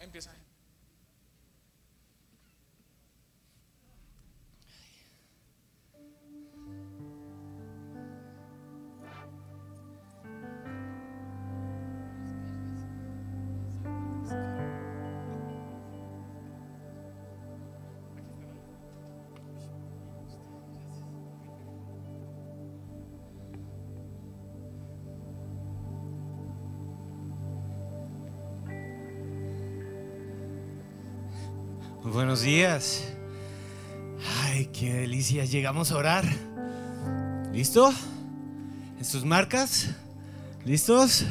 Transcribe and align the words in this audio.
Empieza. 0.00 0.32
Buenos 32.34 32.46
días. 32.46 33.04
Ay, 34.42 34.66
qué 34.72 34.92
delicia. 34.92 35.44
Llegamos 35.44 35.92
a 35.92 35.98
orar. 35.98 36.24
¿Listo? 37.52 37.94
¿En 38.98 39.04
sus 39.04 39.24
marcas? 39.24 39.90
¿Listos? 40.64 41.24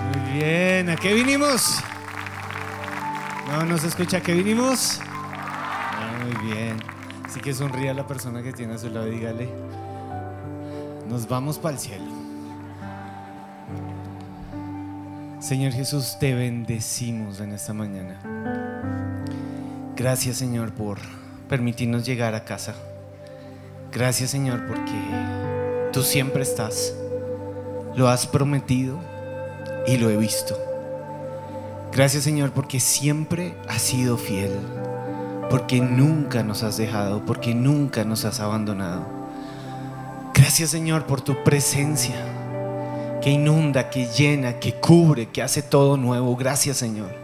Muy 0.00 0.38
bien. 0.38 0.88
¿A 0.88 0.96
qué 0.96 1.12
vinimos? 1.12 1.80
¿No 3.48 3.66
nos 3.66 3.84
escucha 3.84 4.16
a 4.16 4.22
qué 4.22 4.32
vinimos? 4.32 4.98
Ah, 5.02 6.24
muy 6.24 6.54
bien. 6.54 6.78
Así 7.26 7.40
que 7.40 7.52
sonríe 7.52 7.90
a 7.90 7.94
la 7.94 8.06
persona 8.06 8.42
que 8.42 8.54
tiene 8.54 8.72
a 8.72 8.78
su 8.78 8.88
lado 8.88 9.08
y 9.08 9.16
dígale. 9.16 9.50
Nos 11.06 11.28
vamos 11.28 11.58
para 11.58 11.74
el 11.74 11.78
cielo. 11.78 12.06
Señor 15.38 15.72
Jesús, 15.72 16.16
te 16.18 16.34
bendecimos 16.34 17.40
en 17.40 17.52
esta 17.52 17.74
mañana. 17.74 18.31
Gracias 20.02 20.38
Señor 20.38 20.72
por 20.72 20.98
permitirnos 21.48 22.04
llegar 22.04 22.34
a 22.34 22.44
casa. 22.44 22.74
Gracias 23.92 24.30
Señor 24.30 24.66
porque 24.66 24.98
tú 25.92 26.02
siempre 26.02 26.42
estás. 26.42 26.92
Lo 27.94 28.08
has 28.08 28.26
prometido 28.26 28.98
y 29.86 29.98
lo 29.98 30.10
he 30.10 30.16
visto. 30.16 30.58
Gracias 31.92 32.24
Señor 32.24 32.50
porque 32.50 32.80
siempre 32.80 33.54
has 33.68 33.80
sido 33.80 34.18
fiel. 34.18 34.50
Porque 35.48 35.80
nunca 35.80 36.42
nos 36.42 36.64
has 36.64 36.78
dejado, 36.78 37.24
porque 37.24 37.54
nunca 37.54 38.02
nos 38.02 38.24
has 38.24 38.40
abandonado. 38.40 39.06
Gracias 40.34 40.70
Señor 40.70 41.06
por 41.06 41.20
tu 41.20 41.44
presencia 41.44 42.16
que 43.22 43.30
inunda, 43.30 43.88
que 43.88 44.06
llena, 44.06 44.58
que 44.58 44.74
cubre, 44.74 45.28
que 45.28 45.42
hace 45.42 45.62
todo 45.62 45.96
nuevo. 45.96 46.34
Gracias 46.34 46.78
Señor. 46.78 47.21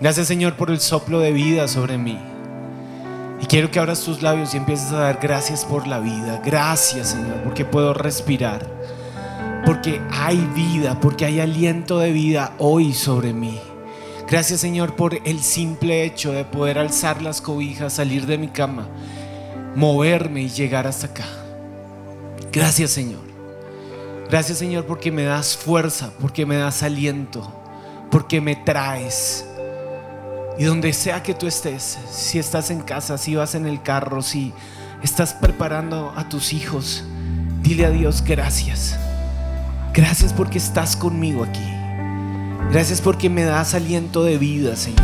Gracias 0.00 0.26
Señor 0.26 0.54
por 0.54 0.70
el 0.70 0.80
soplo 0.80 1.20
de 1.20 1.32
vida 1.32 1.68
sobre 1.68 1.98
mí. 1.98 2.18
Y 3.40 3.46
quiero 3.46 3.70
que 3.70 3.78
abras 3.78 4.00
tus 4.00 4.22
labios 4.22 4.54
y 4.54 4.56
empieces 4.56 4.90
a 4.92 5.00
dar 5.00 5.18
gracias 5.20 5.64
por 5.64 5.86
la 5.86 6.00
vida. 6.00 6.40
Gracias 6.44 7.10
Señor 7.10 7.42
porque 7.44 7.64
puedo 7.64 7.94
respirar. 7.94 8.66
Porque 9.64 10.00
hay 10.10 10.36
vida, 10.54 10.98
porque 11.00 11.24
hay 11.24 11.40
aliento 11.40 11.98
de 11.98 12.12
vida 12.12 12.52
hoy 12.58 12.92
sobre 12.92 13.32
mí. 13.32 13.60
Gracias 14.28 14.60
Señor 14.60 14.96
por 14.96 15.14
el 15.24 15.40
simple 15.40 16.04
hecho 16.04 16.32
de 16.32 16.44
poder 16.44 16.78
alzar 16.78 17.22
las 17.22 17.40
cobijas, 17.40 17.92
salir 17.92 18.26
de 18.26 18.38
mi 18.38 18.48
cama, 18.48 18.88
moverme 19.76 20.42
y 20.42 20.48
llegar 20.48 20.86
hasta 20.86 21.06
acá. 21.06 21.26
Gracias 22.52 22.90
Señor. 22.90 23.22
Gracias 24.28 24.58
Señor 24.58 24.86
porque 24.86 25.12
me 25.12 25.24
das 25.24 25.56
fuerza, 25.56 26.12
porque 26.20 26.46
me 26.46 26.56
das 26.56 26.82
aliento, 26.82 27.52
porque 28.10 28.40
me 28.40 28.56
traes. 28.56 29.46
Y 30.58 30.64
donde 30.64 30.92
sea 30.92 31.22
que 31.22 31.34
tú 31.34 31.46
estés, 31.46 31.98
si 32.10 32.38
estás 32.38 32.70
en 32.70 32.80
casa, 32.80 33.18
si 33.18 33.34
vas 33.34 33.54
en 33.54 33.66
el 33.66 33.82
carro, 33.82 34.22
si 34.22 34.52
estás 35.02 35.34
preparando 35.34 36.12
a 36.16 36.28
tus 36.28 36.52
hijos, 36.52 37.04
dile 37.62 37.86
a 37.86 37.90
Dios 37.90 38.22
gracias. 38.22 38.96
Gracias 39.92 40.32
porque 40.32 40.58
estás 40.58 40.96
conmigo 40.96 41.44
aquí. 41.44 41.70
Gracias 42.70 43.00
porque 43.00 43.28
me 43.28 43.44
das 43.44 43.74
aliento 43.74 44.24
de 44.24 44.38
vida, 44.38 44.76
Señor. 44.76 45.02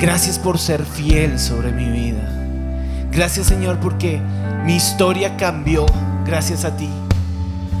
Gracias 0.00 0.38
por 0.38 0.58
ser 0.58 0.84
fiel 0.84 1.38
sobre 1.38 1.72
mi 1.72 1.88
vida. 1.88 2.32
Gracias, 3.10 3.46
Señor, 3.46 3.78
porque 3.80 4.20
mi 4.64 4.76
historia 4.76 5.36
cambió 5.36 5.86
gracias 6.26 6.64
a 6.64 6.76
ti. 6.76 6.88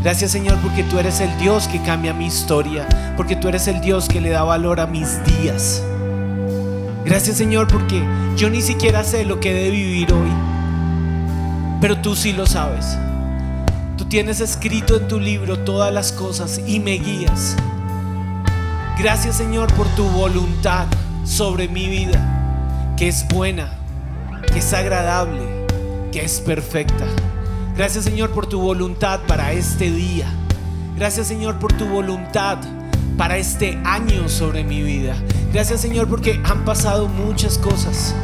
Gracias 0.02 0.30
Señor 0.30 0.56
porque 0.62 0.84
tú 0.84 1.00
eres 1.00 1.20
el 1.20 1.36
Dios 1.38 1.66
que 1.66 1.82
cambia 1.82 2.14
mi 2.14 2.26
historia, 2.26 2.86
porque 3.16 3.34
tú 3.34 3.48
eres 3.48 3.66
el 3.66 3.80
Dios 3.80 4.08
que 4.08 4.20
le 4.20 4.30
da 4.30 4.44
valor 4.44 4.78
a 4.78 4.86
mis 4.86 5.18
días. 5.24 5.82
Gracias 7.06 7.36
Señor 7.36 7.68
porque 7.68 8.02
yo 8.36 8.50
ni 8.50 8.60
siquiera 8.60 9.04
sé 9.04 9.24
lo 9.24 9.38
que 9.38 9.52
he 9.52 9.64
de 9.64 9.70
vivir 9.70 10.12
hoy, 10.12 10.28
pero 11.80 11.98
tú 11.98 12.16
sí 12.16 12.32
lo 12.32 12.46
sabes. 12.46 12.98
Tú 13.96 14.06
tienes 14.06 14.40
escrito 14.40 14.96
en 14.96 15.06
tu 15.06 15.20
libro 15.20 15.60
todas 15.60 15.94
las 15.94 16.10
cosas 16.10 16.60
y 16.66 16.80
me 16.80 16.94
guías. 16.94 17.54
Gracias 18.98 19.36
Señor 19.36 19.72
por 19.74 19.86
tu 19.94 20.02
voluntad 20.08 20.86
sobre 21.24 21.68
mi 21.68 21.86
vida, 21.86 22.94
que 22.96 23.06
es 23.06 23.24
buena, 23.28 23.70
que 24.52 24.58
es 24.58 24.72
agradable, 24.72 25.64
que 26.10 26.24
es 26.24 26.40
perfecta. 26.40 27.06
Gracias 27.76 28.02
Señor 28.02 28.30
por 28.30 28.48
tu 28.48 28.60
voluntad 28.60 29.20
para 29.28 29.52
este 29.52 29.92
día. 29.92 30.26
Gracias 30.96 31.28
Señor 31.28 31.60
por 31.60 31.72
tu 31.72 31.86
voluntad 31.86 32.58
para 33.16 33.36
este 33.36 33.78
año 33.84 34.28
sobre 34.28 34.64
mi 34.64 34.82
vida. 34.82 35.16
Gracias 35.52 35.80
Señor 35.80 36.08
porque 36.08 36.40
han 36.44 36.64
pasado 36.64 37.08
muchas 37.08 37.58
cosas. 37.58 38.14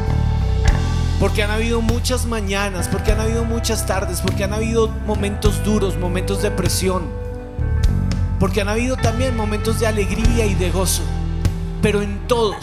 Porque 1.19 1.43
han 1.43 1.51
habido 1.51 1.81
muchas 1.81 2.27
mañanas, 2.27 2.89
porque 2.89 3.13
han 3.13 3.21
habido 3.21 3.45
muchas 3.45 3.87
tardes, 3.87 4.21
porque 4.21 4.45
han 4.45 4.53
habido 4.53 4.89
momentos 5.07 5.63
duros, 5.65 5.97
momentos 5.97 6.43
de 6.43 6.51
presión. 6.51 7.05
Porque 8.41 8.61
han 8.61 8.69
habido 8.69 8.97
también 8.97 9.37
momentos 9.37 9.79
de 9.79 9.87
alegría 9.87 10.47
y 10.47 10.55
de 10.55 10.71
gozo. 10.71 11.03
Pero 11.81 12.03
en 12.03 12.27
todos 12.27 12.57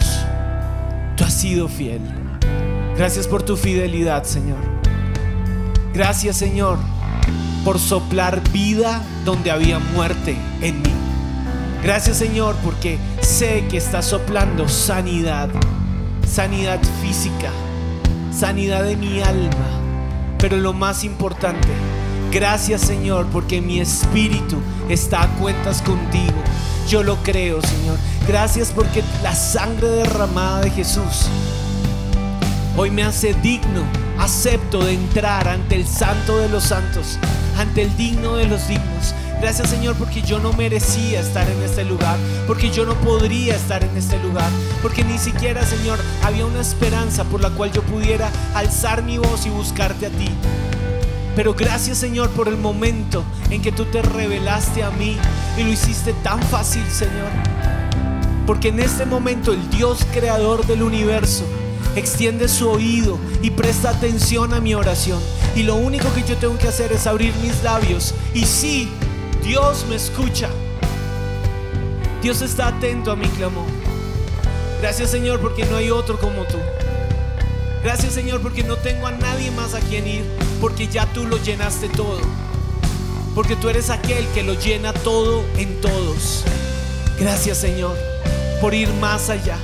tú 1.16 1.24
has 1.24 1.32
sido 1.32 1.68
fiel. 1.68 2.02
Gracias 2.96 3.26
por 3.26 3.42
tu 3.42 3.56
fidelidad, 3.56 4.24
Señor. 4.24 4.58
Gracias 5.94 6.36
Señor 6.36 6.78
por 7.64 7.78
soplar 7.78 8.40
vida 8.52 9.02
donde 9.24 9.50
había 9.50 9.78
muerte 9.78 10.36
en 10.60 10.82
mí. 10.82 10.99
Gracias 11.82 12.18
Señor 12.18 12.56
porque 12.62 12.98
sé 13.22 13.64
que 13.70 13.78
estás 13.78 14.06
soplando 14.06 14.68
sanidad, 14.68 15.48
sanidad 16.28 16.78
física, 17.00 17.50
sanidad 18.32 18.84
de 18.84 18.96
mi 18.96 19.20
alma. 19.22 19.66
Pero 20.38 20.58
lo 20.58 20.74
más 20.74 21.04
importante, 21.04 21.68
gracias 22.30 22.82
Señor 22.82 23.26
porque 23.32 23.62
mi 23.62 23.80
espíritu 23.80 24.56
está 24.90 25.22
a 25.22 25.28
cuentas 25.36 25.80
contigo. 25.80 26.36
Yo 26.86 27.02
lo 27.02 27.16
creo 27.22 27.62
Señor. 27.62 27.96
Gracias 28.28 28.72
porque 28.74 29.02
la 29.22 29.34
sangre 29.34 29.88
derramada 29.88 30.60
de 30.60 30.70
Jesús 30.70 31.30
hoy 32.76 32.90
me 32.90 33.02
hace 33.02 33.34
digno, 33.34 33.82
acepto 34.18 34.84
de 34.84 34.94
entrar 34.94 35.48
ante 35.48 35.76
el 35.76 35.86
santo 35.86 36.38
de 36.38 36.48
los 36.48 36.64
santos, 36.64 37.18
ante 37.58 37.82
el 37.82 37.96
digno 37.96 38.36
de 38.36 38.46
los 38.46 38.68
dignos. 38.68 39.14
Gracias 39.40 39.70
Señor 39.70 39.96
porque 39.96 40.20
yo 40.20 40.38
no 40.38 40.52
merecía 40.52 41.20
estar 41.20 41.48
en 41.48 41.62
este 41.62 41.82
lugar, 41.84 42.18
porque 42.46 42.70
yo 42.70 42.84
no 42.84 42.94
podría 43.00 43.56
estar 43.56 43.82
en 43.82 43.96
este 43.96 44.18
lugar, 44.18 44.50
porque 44.82 45.02
ni 45.02 45.16
siquiera 45.16 45.64
Señor 45.64 45.98
había 46.22 46.44
una 46.44 46.60
esperanza 46.60 47.24
por 47.24 47.40
la 47.40 47.48
cual 47.48 47.72
yo 47.72 47.82
pudiera 47.82 48.30
alzar 48.54 49.02
mi 49.02 49.16
voz 49.16 49.46
y 49.46 49.50
buscarte 49.50 50.06
a 50.06 50.10
ti. 50.10 50.28
Pero 51.34 51.54
gracias 51.54 51.96
Señor 51.96 52.28
por 52.30 52.48
el 52.48 52.58
momento 52.58 53.24
en 53.48 53.62
que 53.62 53.72
tú 53.72 53.86
te 53.86 54.02
revelaste 54.02 54.82
a 54.82 54.90
mí 54.90 55.16
y 55.56 55.62
lo 55.62 55.70
hiciste 55.70 56.12
tan 56.22 56.42
fácil 56.42 56.84
Señor. 56.90 57.30
Porque 58.46 58.68
en 58.68 58.80
este 58.80 59.06
momento 59.06 59.54
el 59.54 59.70
Dios 59.70 60.04
creador 60.12 60.66
del 60.66 60.82
universo 60.82 61.44
extiende 61.96 62.46
su 62.48 62.68
oído 62.68 63.18
y 63.42 63.50
presta 63.50 63.90
atención 63.90 64.52
a 64.52 64.60
mi 64.60 64.74
oración. 64.74 65.18
Y 65.56 65.62
lo 65.62 65.76
único 65.76 66.12
que 66.14 66.24
yo 66.24 66.36
tengo 66.36 66.58
que 66.58 66.68
hacer 66.68 66.92
es 66.92 67.06
abrir 67.06 67.34
mis 67.42 67.62
labios. 67.62 68.14
Y 68.34 68.44
sí, 68.44 68.88
Dios 69.42 69.86
me 69.88 69.96
escucha. 69.96 70.48
Dios 72.22 72.42
está 72.42 72.68
atento 72.68 73.10
a 73.12 73.16
mi 73.16 73.26
clamor. 73.28 73.66
Gracias 74.80 75.10
Señor 75.10 75.40
porque 75.40 75.64
no 75.64 75.76
hay 75.76 75.90
otro 75.90 76.18
como 76.18 76.44
tú. 76.44 76.58
Gracias 77.82 78.12
Señor 78.12 78.40
porque 78.40 78.62
no 78.62 78.76
tengo 78.76 79.06
a 79.06 79.12
nadie 79.12 79.50
más 79.50 79.74
a 79.74 79.80
quien 79.80 80.06
ir. 80.06 80.24
Porque 80.60 80.88
ya 80.88 81.06
tú 81.12 81.26
lo 81.26 81.36
llenaste 81.38 81.88
todo. 81.88 82.20
Porque 83.34 83.56
tú 83.56 83.68
eres 83.68 83.90
aquel 83.90 84.26
que 84.28 84.42
lo 84.42 84.54
llena 84.54 84.92
todo 84.92 85.44
en 85.56 85.80
todos. 85.80 86.44
Gracias 87.18 87.58
Señor 87.58 87.96
por 88.60 88.74
ir 88.74 88.92
más 88.94 89.30
allá 89.30 89.56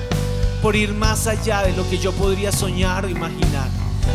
por 0.66 0.74
ir 0.74 0.94
más 0.94 1.28
allá 1.28 1.62
de 1.62 1.72
lo 1.76 1.88
que 1.88 1.98
yo 1.98 2.10
podría 2.10 2.50
soñar 2.50 3.04
o 3.04 3.08
imaginar. 3.08 3.68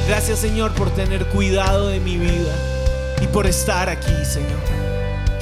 Gracias 0.08 0.40
Señor 0.40 0.74
por 0.74 0.92
tener 0.92 1.28
cuidado 1.28 1.88
de 1.88 2.02
mi 2.02 2.18
vida 2.18 2.54
y 3.22 3.28
por 3.28 3.48
estar 3.48 3.88
aquí, 3.88 4.14
Señor. 4.26 4.81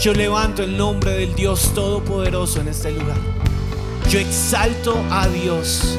Yo 0.01 0.13
levanto 0.13 0.63
el 0.63 0.78
nombre 0.78 1.12
del 1.12 1.36
Dios 1.36 1.74
Todopoderoso 1.74 2.62
en 2.62 2.69
este 2.69 2.92
lugar. 2.92 3.18
Yo 4.10 4.18
exalto 4.18 4.96
a 5.12 5.28
Dios 5.28 5.98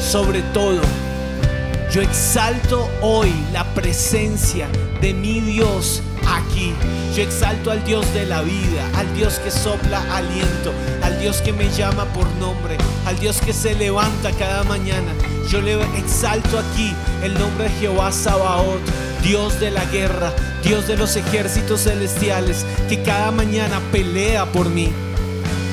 sobre 0.00 0.40
todo. 0.54 0.80
Yo 1.92 2.00
exalto 2.00 2.88
hoy 3.02 3.30
la 3.52 3.64
presencia 3.74 4.68
de 5.02 5.12
mi 5.12 5.40
Dios 5.40 6.02
aquí. 6.26 6.72
Yo 7.14 7.22
exalto 7.22 7.70
al 7.70 7.84
Dios 7.84 8.10
de 8.14 8.24
la 8.24 8.40
vida, 8.40 8.88
al 8.96 9.14
Dios 9.14 9.38
que 9.40 9.50
sopla 9.50 10.00
aliento, 10.16 10.72
al 11.02 11.20
Dios 11.20 11.42
que 11.42 11.52
me 11.52 11.68
llama 11.68 12.06
por 12.14 12.26
nombre, 12.36 12.78
al 13.04 13.18
Dios 13.18 13.42
que 13.42 13.52
se 13.52 13.74
levanta 13.74 14.30
cada 14.32 14.62
mañana. 14.64 15.12
Yo 15.50 15.60
le 15.60 15.74
exalto 15.98 16.58
aquí 16.58 16.94
el 17.22 17.34
nombre 17.34 17.64
de 17.64 17.70
Jehová 17.80 18.12
Sabaoth, 18.12 18.80
Dios 19.22 19.60
de 19.60 19.72
la 19.72 19.84
guerra, 19.86 20.32
Dios 20.62 20.86
de 20.86 20.96
los 20.96 21.16
ejércitos 21.16 21.84
celestiales, 21.84 22.64
que 22.88 23.02
cada 23.02 23.30
mañana 23.30 23.80
pelea 23.92 24.46
por 24.46 24.68
mí. 24.68 24.92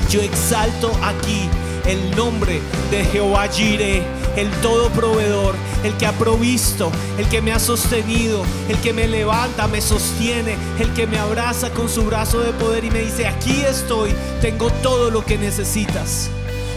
Yo 0.10 0.22
exalto 0.22 0.92
aquí 1.04 1.50
el 1.86 2.16
nombre 2.16 2.62
de 2.92 3.04
Jehová 3.06 3.48
Jireh, 3.48 4.04
el 4.36 4.50
todo 4.62 4.90
proveedor, 4.90 5.56
el 5.84 5.94
que 5.96 6.06
ha 6.06 6.12
provisto, 6.14 6.92
el 7.18 7.28
que 7.28 7.42
me 7.42 7.52
ha 7.52 7.60
sostenido, 7.60 8.44
el 8.70 8.78
que 8.78 8.94
me 8.94 9.08
levanta, 9.08 9.68
me 9.68 9.82
sostiene, 9.82 10.56
el 10.80 10.94
que 10.94 11.08
me 11.08 11.18
abraza 11.18 11.70
con 11.72 11.90
su 11.90 12.04
brazo 12.04 12.40
de 12.40 12.54
poder 12.54 12.86
y 12.86 12.92
me 12.92 13.00
dice, 13.00 13.28
aquí 13.28 13.64
estoy, 13.68 14.14
tengo 14.42 14.70
todo 14.82 15.10
lo 15.10 15.26
que 15.26 15.38
necesitas. 15.38 16.30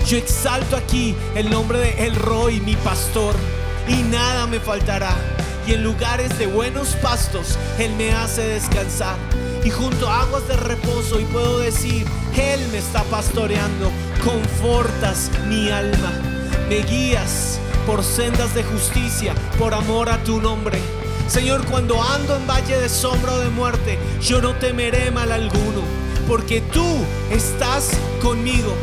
Yo 0.06 0.16
exalto 0.16 0.76
aquí 0.76 1.14
el 1.34 1.50
nombre 1.50 1.78
de 1.78 2.06
El 2.06 2.16
Roy, 2.16 2.60
mi 2.60 2.74
pastor, 2.76 3.34
y 3.86 4.02
nada 4.02 4.46
me 4.46 4.58
faltará. 4.58 5.39
Y 5.66 5.74
en 5.74 5.84
lugares 5.84 6.38
de 6.38 6.46
buenos 6.46 6.94
pastos, 6.96 7.58
Él 7.78 7.92
me 7.96 8.12
hace 8.12 8.42
descansar. 8.42 9.16
Y 9.64 9.70
junto 9.70 10.08
a 10.08 10.22
aguas 10.22 10.48
de 10.48 10.56
reposo, 10.56 11.20
y 11.20 11.24
puedo 11.24 11.58
decir, 11.58 12.06
Él 12.36 12.60
me 12.72 12.78
está 12.78 13.02
pastoreando, 13.04 13.90
confortas 14.24 15.30
mi 15.48 15.68
alma, 15.68 16.12
me 16.68 16.78
guías 16.82 17.58
por 17.86 18.02
sendas 18.02 18.54
de 18.54 18.64
justicia, 18.64 19.34
por 19.58 19.74
amor 19.74 20.08
a 20.08 20.22
tu 20.24 20.40
nombre. 20.40 20.78
Señor, 21.28 21.64
cuando 21.66 22.02
ando 22.02 22.36
en 22.36 22.46
valle 22.46 22.78
de 22.78 22.88
sombra 22.88 23.34
o 23.34 23.38
de 23.38 23.50
muerte, 23.50 23.98
yo 24.20 24.40
no 24.40 24.54
temeré 24.54 25.10
mal 25.10 25.30
alguno, 25.30 25.82
porque 26.26 26.60
tú 26.60 26.86
estás 27.30 27.90
conmigo. 28.22 28.74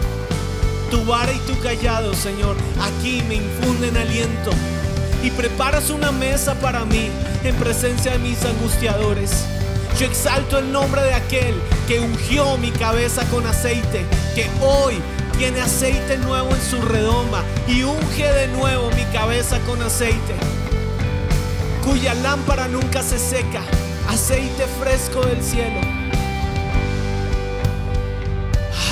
Tu 0.92 1.04
vara 1.04 1.34
y 1.34 1.40
tu 1.40 1.60
callado, 1.60 2.14
Señor, 2.14 2.56
aquí 2.80 3.22
me 3.28 3.36
infunden 3.36 3.98
aliento 3.98 4.52
y 5.28 5.32
preparas 5.32 5.90
una 5.90 6.14
mesa 6.14 6.56
para 6.56 6.86
mí 6.86 7.10
en 7.44 7.54
presencia 7.56 8.14
de 8.14 8.20
mis 8.20 8.46
angustiadores. 8.46 9.44
Yo 10.00 10.06
exalto 10.06 10.58
el 10.58 10.72
nombre 10.72 11.02
de 11.02 11.14
aquel 11.14 11.54
que 11.86 12.00
ungió 12.00 12.58
mi 12.58 12.72
cabeza 12.72 13.26
con 13.30 13.46
aceite, 13.46 14.06
que 14.36 14.48
hoy 14.62 14.96
tiene 15.38 15.60
aceite 15.60 16.18
nuevo 16.18 16.50
en 16.52 16.62
su 16.62 16.82
redoma 16.82 17.44
y 17.68 17.84
unge 17.84 18.24
de 18.24 18.48
nuevo 18.48 18.90
mi 18.92 19.04
cabeza 19.12 19.60
con 19.68 19.82
aceite, 19.82 20.34
cuya 21.84 22.14
lámpara 22.14 22.70
nunca 22.70 23.04
se 23.04 23.20
seca, 23.20 23.64
aceite 24.08 24.66
fresco 24.80 25.26
del 25.26 25.44
cielo. 25.44 25.82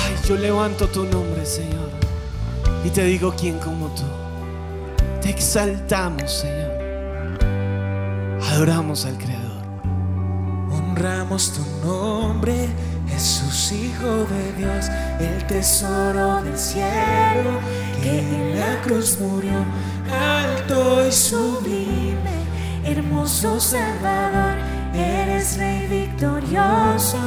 Ay, 0.04 0.14
yo 0.28 0.36
levanto 0.36 0.86
tu 0.88 1.04
nombre, 1.04 1.46
Señor, 1.46 1.88
y 2.84 2.90
te 2.90 3.04
digo 3.04 3.34
quién. 3.40 3.58
Te 5.26 5.32
exaltamos, 5.32 6.30
Señor. 6.30 6.70
Adoramos 8.48 9.04
al 9.06 9.18
Creador. 9.18 9.64
Honramos 10.70 11.52
tu 11.52 11.84
nombre, 11.84 12.68
Jesús, 13.08 13.72
Hijo 13.72 14.24
de 14.26 14.52
Dios, 14.56 14.88
el 15.18 15.44
tesoro 15.48 16.44
del 16.44 16.56
cielo, 16.56 17.58
que 18.00 18.20
en 18.20 18.60
la 18.60 18.80
cruz 18.82 19.18
murió, 19.18 19.64
alto 20.16 21.04
y 21.04 21.10
sublime, 21.10 22.44
hermoso 22.84 23.58
Salvador, 23.58 24.54
eres 24.94 25.58
Rey 25.58 25.88
victorioso, 25.88 27.18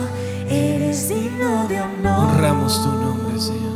eres 0.49 1.09
digno 1.09 1.67
de 1.67 1.81
honor. 1.81 2.29
Honramos 2.29 2.81
tu 2.81 2.93
nombre, 2.93 3.41
Señor. 3.41 3.68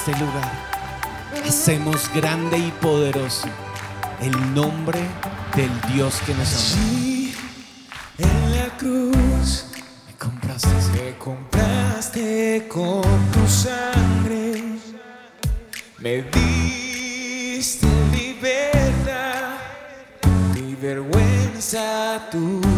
Este 0.00 0.12
lugar, 0.18 0.50
hacemos 1.46 2.10
grande 2.14 2.56
y 2.56 2.70
poderoso 2.80 3.48
el 4.22 4.54
nombre 4.54 4.98
del 5.54 5.70
Dios 5.92 6.22
que 6.24 6.32
nos 6.34 6.72
ama. 6.72 6.82
Allí 6.82 7.34
en 8.16 8.56
la 8.56 8.68
cruz 8.78 9.66
Me 10.06 10.14
compraste, 10.16 10.68
me 10.94 11.18
compraste 11.18 12.66
con 12.68 13.02
tu 13.02 13.46
sangre, 13.46 14.78
me 15.98 16.22
diste 16.22 17.86
libertad, 18.12 19.58
mi 20.54 20.74
vergüenza 20.76 22.26
tú 22.30 22.69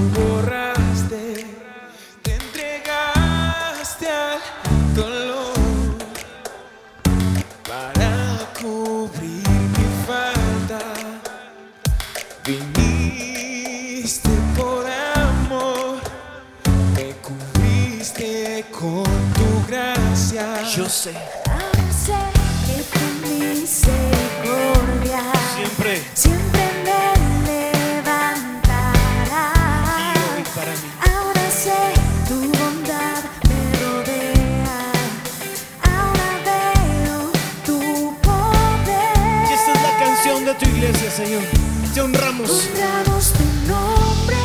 Te 41.22 42.00
honramos. 42.00 42.50
Honramos 42.50 43.32
tu 43.32 43.44
nombre, 43.70 44.36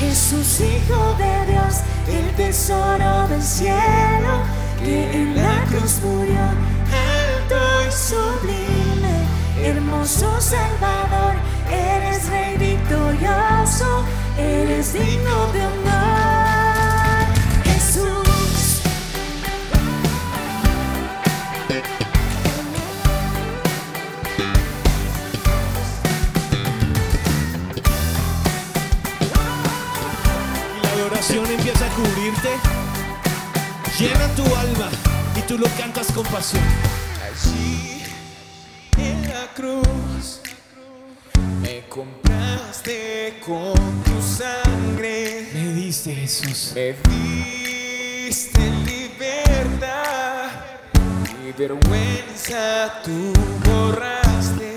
Jesús, 0.00 0.60
Hijo 0.60 1.14
de 1.18 1.52
Dios, 1.52 1.80
el 2.08 2.34
tesoro 2.36 3.28
del 3.28 3.42
cielo, 3.42 4.42
que 4.82 5.12
en 5.12 5.36
la 5.36 5.62
cruz 5.68 6.00
murió, 6.02 6.40
alto 6.40 7.56
y 7.86 7.92
sublime, 7.92 9.26
hermoso 9.62 10.40
Salvador, 10.40 11.34
eres 11.70 12.26
Rey 12.30 12.56
victorioso, 12.56 14.02
eres 14.38 14.94
digno 14.94 15.52
de 15.52 15.66
honor, 15.66 16.11
Y 31.32 31.34
adoración 31.34 31.46
empieza 31.58 31.86
a 31.86 31.88
cubrirte. 31.94 32.50
Llena 33.98 34.28
tu 34.34 34.44
alma 34.56 34.90
y 35.36 35.40
tú 35.42 35.56
lo 35.56 35.66
cantas 35.78 36.12
con 36.12 36.24
pasión. 36.26 36.62
Allí 37.24 38.02
en 38.98 39.22
la 39.28 39.46
cruz 39.54 40.40
me 41.62 41.86
compraste 41.88 43.40
con 43.46 43.74
tu 44.02 44.20
sangre, 44.20 45.48
Me 45.54 45.72
diste 45.74 46.14
Jesús. 46.14 46.72
me 46.74 46.94
diste 47.08 48.60
libertad, 48.84 50.50
mi 51.42 51.52
vergüenza 51.52 53.00
tú 53.04 53.32
borraste, 53.64 54.71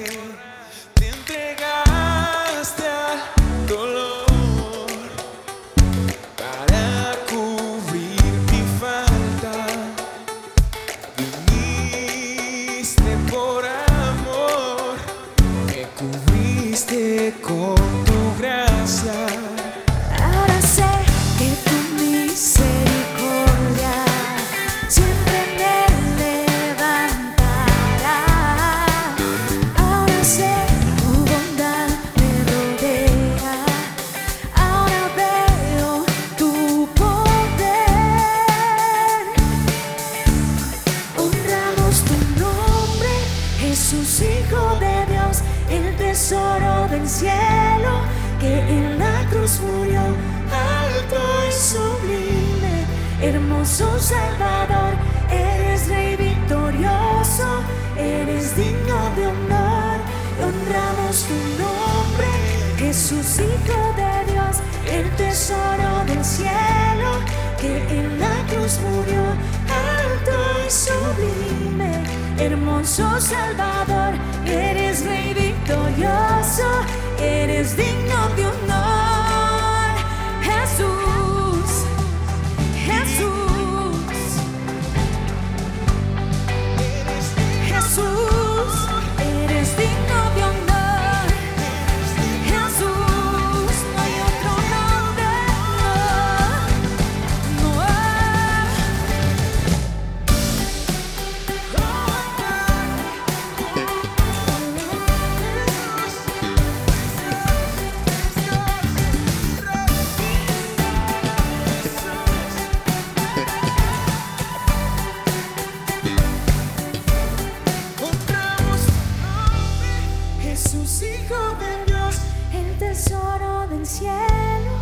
Hijo 121.25 121.55
de 121.57 121.91
Dios, 121.91 122.17
el 122.53 122.77
tesoro 122.77 123.67
del 123.67 123.83
cielo, 123.83 124.73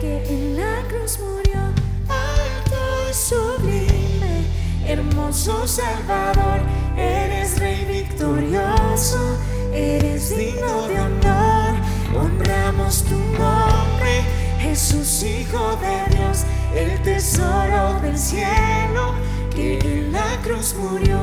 que 0.00 0.24
en 0.30 0.56
la 0.56 0.82
cruz 0.88 1.18
murió, 1.18 1.60
alto 2.08 2.80
y 3.10 3.12
sublime, 3.12 4.46
hermoso 4.86 5.66
Salvador, 5.66 6.60
eres 6.96 7.58
Rey 7.58 7.84
victorioso, 7.84 9.36
eres 9.74 10.34
digno 10.34 10.88
de 10.88 11.00
honor, 11.00 11.74
honramos 12.16 13.04
tu 13.04 13.18
nombre, 13.18 14.22
Jesús, 14.58 15.22
Hijo 15.22 15.76
de 15.82 16.16
Dios, 16.16 16.44
el 16.74 17.02
tesoro 17.02 18.00
del 18.00 18.16
cielo, 18.16 19.12
que 19.54 19.78
en 19.80 20.12
la 20.12 20.38
cruz 20.42 20.74
murió, 20.76 21.18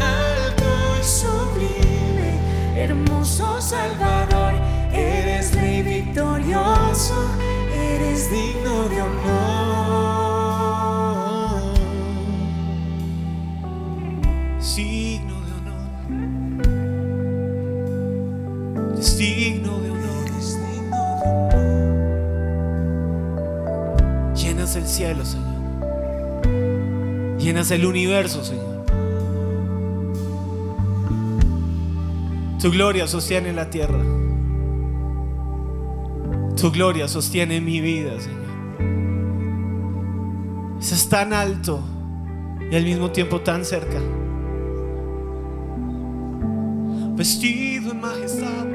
alto 0.00 0.51
hermoso 2.82 3.60
Salvador, 3.60 4.54
eres 4.92 5.54
Rey 5.54 5.82
victorioso, 5.82 7.14
eres 7.74 8.30
digno 8.30 8.88
de 8.88 9.02
honor. 9.02 10.42
Signo 14.60 15.34
de 15.46 15.52
honor. 15.58 15.86
Es 18.98 19.16
digno 19.18 19.78
de 19.80 19.90
honor. 19.90 20.26
es 20.38 20.58
digno 20.60 21.02
de 21.22 21.30
honor. 21.30 21.62
Llenas 24.34 24.76
el 24.76 24.86
cielo, 24.86 25.24
Señor. 25.24 25.52
Llenas 27.38 27.70
el 27.70 27.86
universo, 27.86 28.42
Señor. 28.44 28.61
Tu 32.62 32.70
gloria 32.70 33.08
sostiene 33.08 33.52
la 33.52 33.68
tierra. 33.68 33.98
Tu 36.54 36.70
gloria 36.70 37.08
sostiene 37.08 37.60
mi 37.60 37.80
vida, 37.80 38.12
Señor. 38.20 38.40
Estás 40.80 41.08
tan 41.08 41.32
alto 41.32 41.80
y 42.70 42.76
al 42.76 42.84
mismo 42.84 43.10
tiempo 43.10 43.40
tan 43.40 43.64
cerca. 43.64 43.98
Vestido 47.16 47.90
en 47.90 48.00
majestad. 48.00 48.66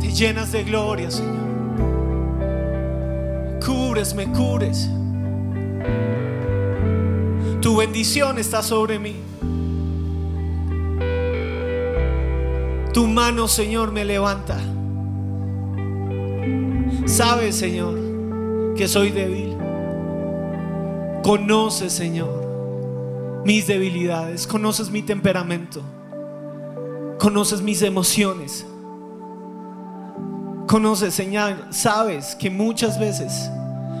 Te 0.00 0.10
llenas 0.10 0.50
de 0.50 0.64
gloria, 0.64 1.08
Señor. 1.08 1.52
Cubres, 3.64 4.12
me 4.12 4.26
cures. 4.32 4.90
Tu 7.60 7.76
bendición 7.76 8.40
está 8.40 8.60
sobre 8.60 8.98
mí. 8.98 9.31
Tu 12.92 13.06
mano, 13.06 13.48
Señor, 13.48 13.90
me 13.90 14.04
levanta. 14.04 14.58
Sabes, 17.06 17.56
Señor, 17.56 18.74
que 18.76 18.86
soy 18.86 19.10
débil. 19.10 19.56
Conoces, 21.22 21.92
Señor, 21.92 23.42
mis 23.44 23.66
debilidades. 23.66 24.46
Conoces 24.46 24.90
mi 24.90 25.02
temperamento. 25.02 25.80
Conoces 27.18 27.62
mis 27.62 27.80
emociones. 27.80 28.66
Conoces, 30.66 31.14
Señor, 31.14 31.68
sabes 31.70 32.34
que 32.34 32.50
muchas 32.50 32.98
veces 32.98 33.50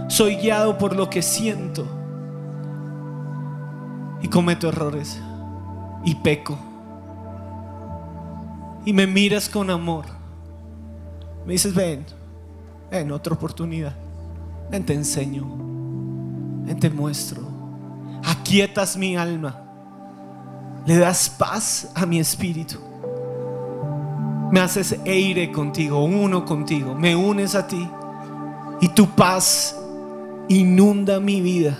soy 0.08 0.36
guiado 0.36 0.76
por 0.76 0.94
lo 0.94 1.08
que 1.08 1.22
siento 1.22 1.86
y 4.20 4.28
cometo 4.28 4.68
errores 4.68 5.18
y 6.04 6.14
peco. 6.16 6.58
Y 8.84 8.92
me 8.92 9.06
miras 9.06 9.48
con 9.48 9.70
amor. 9.70 10.06
Me 11.46 11.52
dices, 11.52 11.74
ven, 11.74 12.04
ven, 12.90 13.10
otra 13.12 13.34
oportunidad. 13.34 13.94
Ven, 14.70 14.84
te 14.84 14.94
enseño. 14.94 15.44
Ven, 16.64 16.78
te 16.78 16.90
muestro. 16.90 17.42
Aquietas 18.24 18.96
mi 18.96 19.16
alma. 19.16 19.62
Le 20.86 20.96
das 20.96 21.30
paz 21.30 21.90
a 21.94 22.06
mi 22.06 22.18
espíritu. 22.18 22.78
Me 24.50 24.60
haces 24.60 24.98
aire 25.06 25.50
contigo, 25.50 26.04
uno 26.04 26.44
contigo. 26.44 26.94
Me 26.94 27.16
unes 27.16 27.54
a 27.54 27.66
ti. 27.66 27.88
Y 28.80 28.88
tu 28.88 29.08
paz 29.08 29.76
inunda 30.48 31.20
mi 31.20 31.40
vida. 31.40 31.78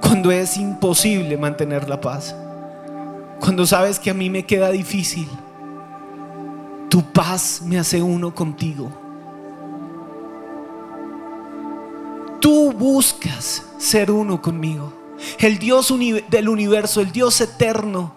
Cuando 0.00 0.30
es 0.30 0.56
imposible 0.56 1.36
mantener 1.36 1.88
la 1.88 2.00
paz. 2.00 2.34
Cuando 3.40 3.64
sabes 3.66 3.98
que 3.98 4.10
a 4.10 4.14
mí 4.14 4.28
me 4.28 4.44
queda 4.44 4.70
difícil. 4.70 5.28
Tu 6.88 7.02
paz 7.02 7.62
me 7.64 7.78
hace 7.78 8.02
uno 8.02 8.34
contigo. 8.34 8.90
Tú 12.40 12.72
buscas 12.72 13.64
ser 13.78 14.10
uno 14.10 14.40
conmigo. 14.40 14.92
El 15.38 15.58
Dios 15.58 15.92
del 16.30 16.48
universo, 16.48 17.00
el 17.00 17.10
Dios 17.12 17.40
eterno, 17.40 18.12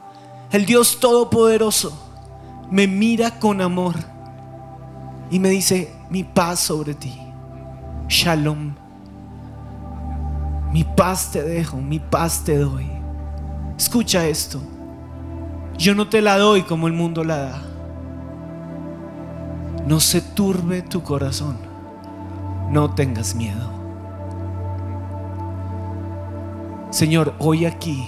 el 0.52 0.66
Dios 0.66 1.00
todopoderoso, 1.00 1.92
me 2.70 2.88
mira 2.88 3.40
con 3.40 3.62
amor 3.62 3.96
y 5.30 5.40
me 5.40 5.50
dice, 5.50 5.92
mi 6.10 6.24
paz 6.24 6.60
sobre 6.60 6.94
ti. 6.94 7.18
Shalom. 8.08 8.76
Mi 10.72 10.84
paz 10.84 11.32
te 11.32 11.42
dejo, 11.42 11.78
mi 11.78 12.00
paz 12.00 12.44
te 12.44 12.58
doy. 12.58 12.88
Escucha 13.78 14.28
esto. 14.28 14.62
Yo 15.78 15.96
no 15.96 16.08
te 16.08 16.22
la 16.22 16.38
doy 16.38 16.62
como 16.64 16.88
el 16.88 16.94
mundo 16.94 17.24
la 17.24 17.38
da. 17.38 17.71
No 19.86 20.00
se 20.00 20.22
turbe 20.22 20.82
tu 20.84 21.02
corazón. 21.02 21.58
No 22.70 22.92
tengas 22.92 23.36
miedo. 23.36 23.70
Señor, 26.92 27.34
hoy 27.40 27.66
aquí 27.66 28.08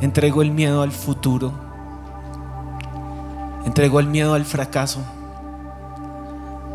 entrego 0.00 0.42
el 0.42 0.50
miedo 0.50 0.82
al 0.82 0.92
futuro. 0.92 1.52
Entrego 3.66 4.00
el 4.00 4.06
miedo 4.06 4.34
al 4.34 4.44
fracaso. 4.44 5.00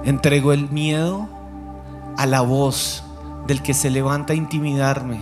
Entrego 0.03 0.53
el 0.53 0.69
miedo 0.69 1.27
a 2.17 2.25
la 2.25 2.41
voz 2.41 3.03
del 3.47 3.61
que 3.61 3.73
se 3.73 3.89
levanta 3.89 4.33
a 4.33 4.35
intimidarme, 4.35 5.19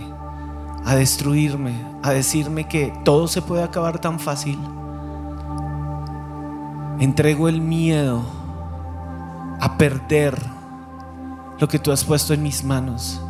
a 0.84 0.94
destruirme, 0.94 1.72
a 2.02 2.10
decirme 2.10 2.68
que 2.68 2.92
todo 3.04 3.28
se 3.28 3.40
puede 3.40 3.62
acabar 3.62 3.98
tan 3.98 4.20
fácil. 4.20 4.58
Entrego 7.00 7.48
el 7.48 7.60
miedo 7.60 8.37
a 9.60 9.76
perder 9.76 10.38
lo 11.58 11.68
que 11.68 11.78
tú 11.78 11.92
has 11.92 12.04
puesto 12.04 12.34
en 12.34 12.42
mis 12.42 12.64
manos. 12.64 13.20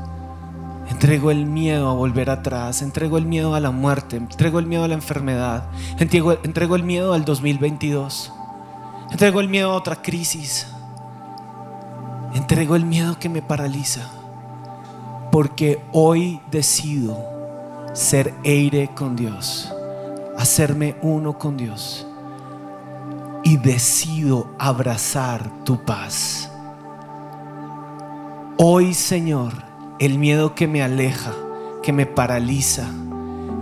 Entrego 0.91 1.31
el 1.31 1.47
miedo 1.47 1.89
a 1.89 1.95
volver 1.95 2.31
atrás, 2.31 2.83
entrego 2.83 3.19
el 3.19 3.27
miedo 3.27 3.55
a 3.55 3.61
la 3.61 3.71
muerte, 3.71 4.17
entrego 4.17 4.59
el 4.59 4.67
miedo 4.67 4.85
a 4.85 4.89
la 4.89 4.95
enfermedad, 4.95 5.65
entrego, 5.99 6.33
entrego 6.43 6.77
el 6.77 6.83
miedo 6.83 7.13
al 7.13 7.25
2022, 7.25 8.33
entrego 9.11 9.41
el 9.41 9.49
miedo 9.49 9.71
a 9.71 9.75
otra 9.75 10.01
crisis, 10.01 10.67
entrego 12.35 12.75
el 12.75 12.87
miedo 12.87 13.19
que 13.19 13.29
me 13.29 13.43
paraliza, 13.43 14.11
porque 15.31 15.85
hoy 15.93 16.41
decido 16.51 17.19
ser 17.93 18.35
aire 18.45 18.91
con 18.95 19.15
Dios, 19.15 19.73
hacerme 20.39 20.97
uno 21.03 21.39
con 21.39 21.59
Dios 21.59 22.08
y 23.49 23.57
decido 23.57 24.47
abrazar 24.59 25.65
tu 25.65 25.83
paz. 25.83 26.51
Hoy, 28.59 28.93
Señor, 28.93 29.55
el 29.99 30.19
miedo 30.19 30.55
que 30.55 30.69
me 30.69 30.83
aleja, 30.83 31.33
que 31.83 31.95
me 31.95 32.05
paraliza, 32.05 32.91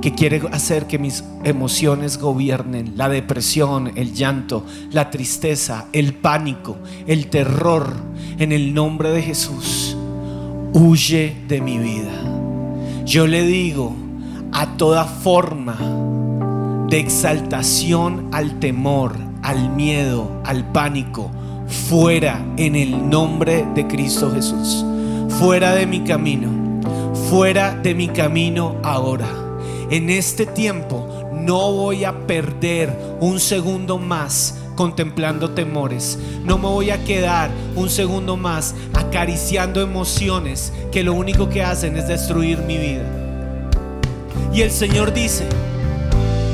que 0.02 0.12
quiere 0.12 0.42
hacer 0.50 0.88
que 0.88 0.98
mis 0.98 1.22
emociones 1.44 2.18
gobiernen, 2.18 2.94
la 2.96 3.08
depresión, 3.08 3.92
el 3.94 4.12
llanto, 4.12 4.66
la 4.90 5.10
tristeza, 5.10 5.86
el 5.92 6.14
pánico, 6.14 6.78
el 7.06 7.28
terror, 7.28 7.94
en 8.38 8.50
el 8.50 8.74
nombre 8.74 9.10
de 9.10 9.22
Jesús, 9.22 9.96
huye 10.72 11.44
de 11.46 11.60
mi 11.60 11.78
vida. 11.78 13.04
Yo 13.04 13.28
le 13.28 13.42
digo 13.42 13.94
a 14.50 14.66
toda 14.76 15.04
forma 15.04 15.78
de 16.88 16.98
exaltación 16.98 18.30
al 18.32 18.58
temor, 18.58 19.25
al 19.46 19.70
miedo, 19.70 20.28
al 20.44 20.64
pánico, 20.72 21.30
fuera 21.88 22.44
en 22.56 22.74
el 22.74 23.08
nombre 23.08 23.64
de 23.76 23.86
Cristo 23.86 24.32
Jesús. 24.34 24.84
Fuera 25.38 25.72
de 25.72 25.86
mi 25.86 26.00
camino, 26.00 26.50
fuera 27.30 27.72
de 27.72 27.94
mi 27.94 28.08
camino 28.08 28.74
ahora. 28.82 29.28
En 29.88 30.10
este 30.10 30.46
tiempo 30.46 31.30
no 31.32 31.70
voy 31.70 32.04
a 32.04 32.26
perder 32.26 32.92
un 33.20 33.38
segundo 33.38 33.98
más 33.98 34.58
contemplando 34.74 35.52
temores. 35.52 36.18
No 36.44 36.58
me 36.58 36.66
voy 36.66 36.90
a 36.90 37.04
quedar 37.04 37.48
un 37.76 37.88
segundo 37.88 38.36
más 38.36 38.74
acariciando 38.94 39.80
emociones 39.80 40.72
que 40.90 41.04
lo 41.04 41.14
único 41.14 41.48
que 41.48 41.62
hacen 41.62 41.96
es 41.96 42.08
destruir 42.08 42.58
mi 42.62 42.78
vida. 42.78 43.04
Y 44.52 44.62
el 44.62 44.72
Señor 44.72 45.14
dice, 45.14 45.46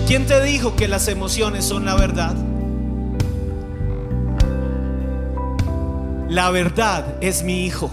¿quién 0.06 0.26
te 0.26 0.42
dijo 0.42 0.76
que 0.76 0.88
las 0.88 1.08
emociones 1.08 1.64
son 1.64 1.86
la 1.86 1.94
verdad? 1.94 2.36
La 6.32 6.48
verdad 6.48 7.04
es 7.20 7.42
mi 7.42 7.66
hijo. 7.66 7.90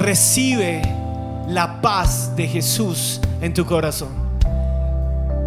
Recibe 0.00 0.82
la 1.46 1.80
paz 1.80 2.34
de 2.34 2.48
Jesús 2.48 3.20
en 3.40 3.54
tu 3.54 3.64
corazón. 3.64 4.08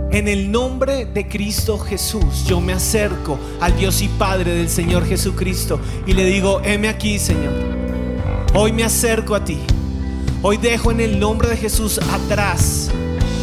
En 0.10 0.30
el 0.30 0.50
nombre 0.50 1.06
de 1.06 1.28
Cristo 1.28 1.78
Jesús, 1.80 2.46
yo 2.46 2.62
me 2.62 2.72
acerco 2.72 3.38
al 3.60 3.76
Dios 3.76 4.02
y 4.02 4.08
Padre 4.08 4.56
del 4.56 4.70
Señor 4.70 5.06
Jesucristo 5.06 5.82
y 6.06 6.14
le 6.14 6.24
digo, 6.24 6.62
heme 6.64 6.88
aquí, 6.88 7.20
Señor. 7.20 7.52
Hoy 8.54 8.72
me 8.72 8.86
acerco 8.86 9.36
a 9.36 9.44
ti. 9.44 9.60
Hoy 10.44 10.56
dejo 10.56 10.92
en 10.92 11.02
el 11.02 11.20
nombre 11.20 11.50
de 11.50 11.58
Jesús 11.58 12.00
atrás 12.10 12.90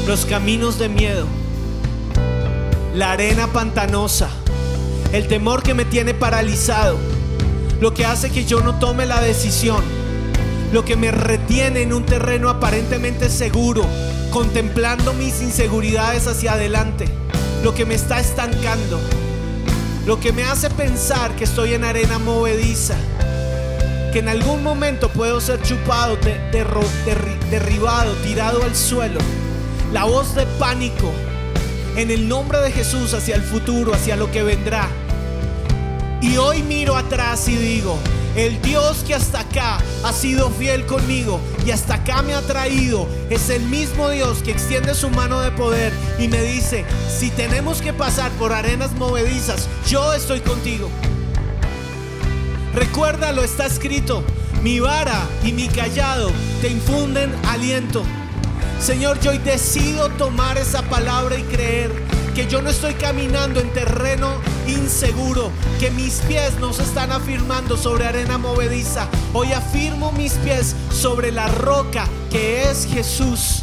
los 0.07 0.25
caminos 0.25 0.79
de 0.79 0.89
miedo, 0.89 1.27
la 2.95 3.13
arena 3.13 3.47
pantanosa, 3.49 4.31
el 5.13 5.29
temor 5.29 5.63
que 5.63 5.75
me 5.75 5.85
tiene 5.85 6.15
paralizado, 6.15 6.97
lo 7.85 7.93
que 7.93 8.07
hace 8.07 8.31
que 8.31 8.47
yo 8.47 8.61
no 8.61 8.79
tome 8.79 9.05
la 9.05 9.21
decisión, 9.21 9.85
lo 10.73 10.87
que 10.87 10.97
me 10.97 11.11
retiene 11.11 11.83
en 11.83 11.93
un 11.93 12.07
terreno 12.07 12.49
aparentemente 12.49 13.29
seguro, 13.29 13.85
contemplando 14.31 15.13
mis 15.13 15.43
inseguridades 15.43 16.27
hacia 16.27 16.55
adelante, 16.55 17.05
lo 17.63 17.75
que 17.75 17.85
me 17.85 17.95
está 17.95 18.21
estancando, 18.21 18.99
lo 20.07 20.19
que 20.19 20.33
me 20.33 20.45
hace 20.45 20.71
pensar 20.71 21.37
que 21.37 21.45
estoy 21.45 21.75
en 21.75 21.85
arena 21.85 22.19
movediza, 22.19 22.95
que 24.15 24.21
en 24.21 24.31
algún 24.31 24.63
momento 24.63 25.11
puedo 25.11 25.39
ser 25.43 25.61
chupado, 25.61 26.17
de- 26.17 26.41
derribado, 27.51 28.15
tirado 28.25 28.63
al 28.65 28.75
suelo. 28.75 29.21
La 29.93 30.05
voz 30.05 30.35
de 30.35 30.47
pánico 30.59 31.13
en 31.97 32.11
el 32.11 32.29
nombre 32.31 32.61
de 32.61 32.73
Jesús 32.73 33.13
hacia 33.13 33.37
el 33.37 33.43
futuro, 33.43 33.93
hacia 33.93 34.17
lo 34.17 34.31
que 34.31 34.43
vendrá. 34.43 34.89
Y 36.25 36.39
hoy 36.39 36.63
miro 36.63 36.97
atrás 36.97 37.47
y 37.49 37.55
digo, 37.55 37.99
el 38.35 38.61
Dios 38.63 39.05
que 39.07 39.15
hasta 39.15 39.41
acá 39.41 39.77
ha 40.03 40.11
sido 40.11 40.49
fiel 40.49 40.87
conmigo 40.87 41.39
y 41.67 41.71
hasta 41.71 41.97
acá 41.97 42.23
me 42.23 42.33
ha 42.33 42.41
traído 42.41 43.07
es 43.29 43.51
el 43.51 43.61
mismo 43.65 44.09
Dios 44.09 44.39
que 44.43 44.51
extiende 44.51 44.95
su 44.95 45.11
mano 45.11 45.41
de 45.41 45.51
poder 45.51 45.93
y 46.19 46.29
me 46.29 46.41
dice, 46.41 46.87
si 47.15 47.29
tenemos 47.29 47.83
que 47.83 47.93
pasar 47.93 48.31
por 48.33 48.55
arenas 48.55 48.93
movedizas, 48.93 49.69
yo 49.87 50.15
estoy 50.15 50.41
contigo. 50.41 50.89
Recuérdalo, 52.75 53.45
está 53.45 53.67
escrito, 53.67 54.25
mi 54.63 54.81
vara 54.81 55.29
y 55.45 55.53
mi 55.53 55.69
callado 55.69 56.31
te 56.63 56.69
infunden 56.69 57.35
aliento. 57.49 58.03
Señor, 58.81 59.21
yo 59.21 59.31
hoy 59.31 59.39
decido 59.39 60.09
tomar 60.09 60.57
esa 60.57 60.81
palabra 60.85 61.37
y 61.37 61.43
creer 61.43 61.91
que 62.35 62.47
yo 62.47 62.63
no 62.63 62.71
estoy 62.71 62.95
caminando 62.95 63.61
en 63.61 63.71
terreno 63.75 64.54
inseguro, 64.67 65.51
que 65.79 65.91
mis 65.91 66.21
pies 66.23 66.59
no 66.59 66.73
se 66.73 66.83
están 66.83 67.13
afirmando 67.13 67.77
sobre 67.77 68.07
arena 68.07 68.39
movediza. 68.39 69.09
Hoy 69.33 69.53
afirmo 69.53 70.13
mis 70.13 70.33
pies 70.35 70.75
sobre 70.91 71.33
la 71.33 71.49
roca 71.49 72.07
que 72.31 72.71
es 72.71 72.87
Jesús. 72.87 73.63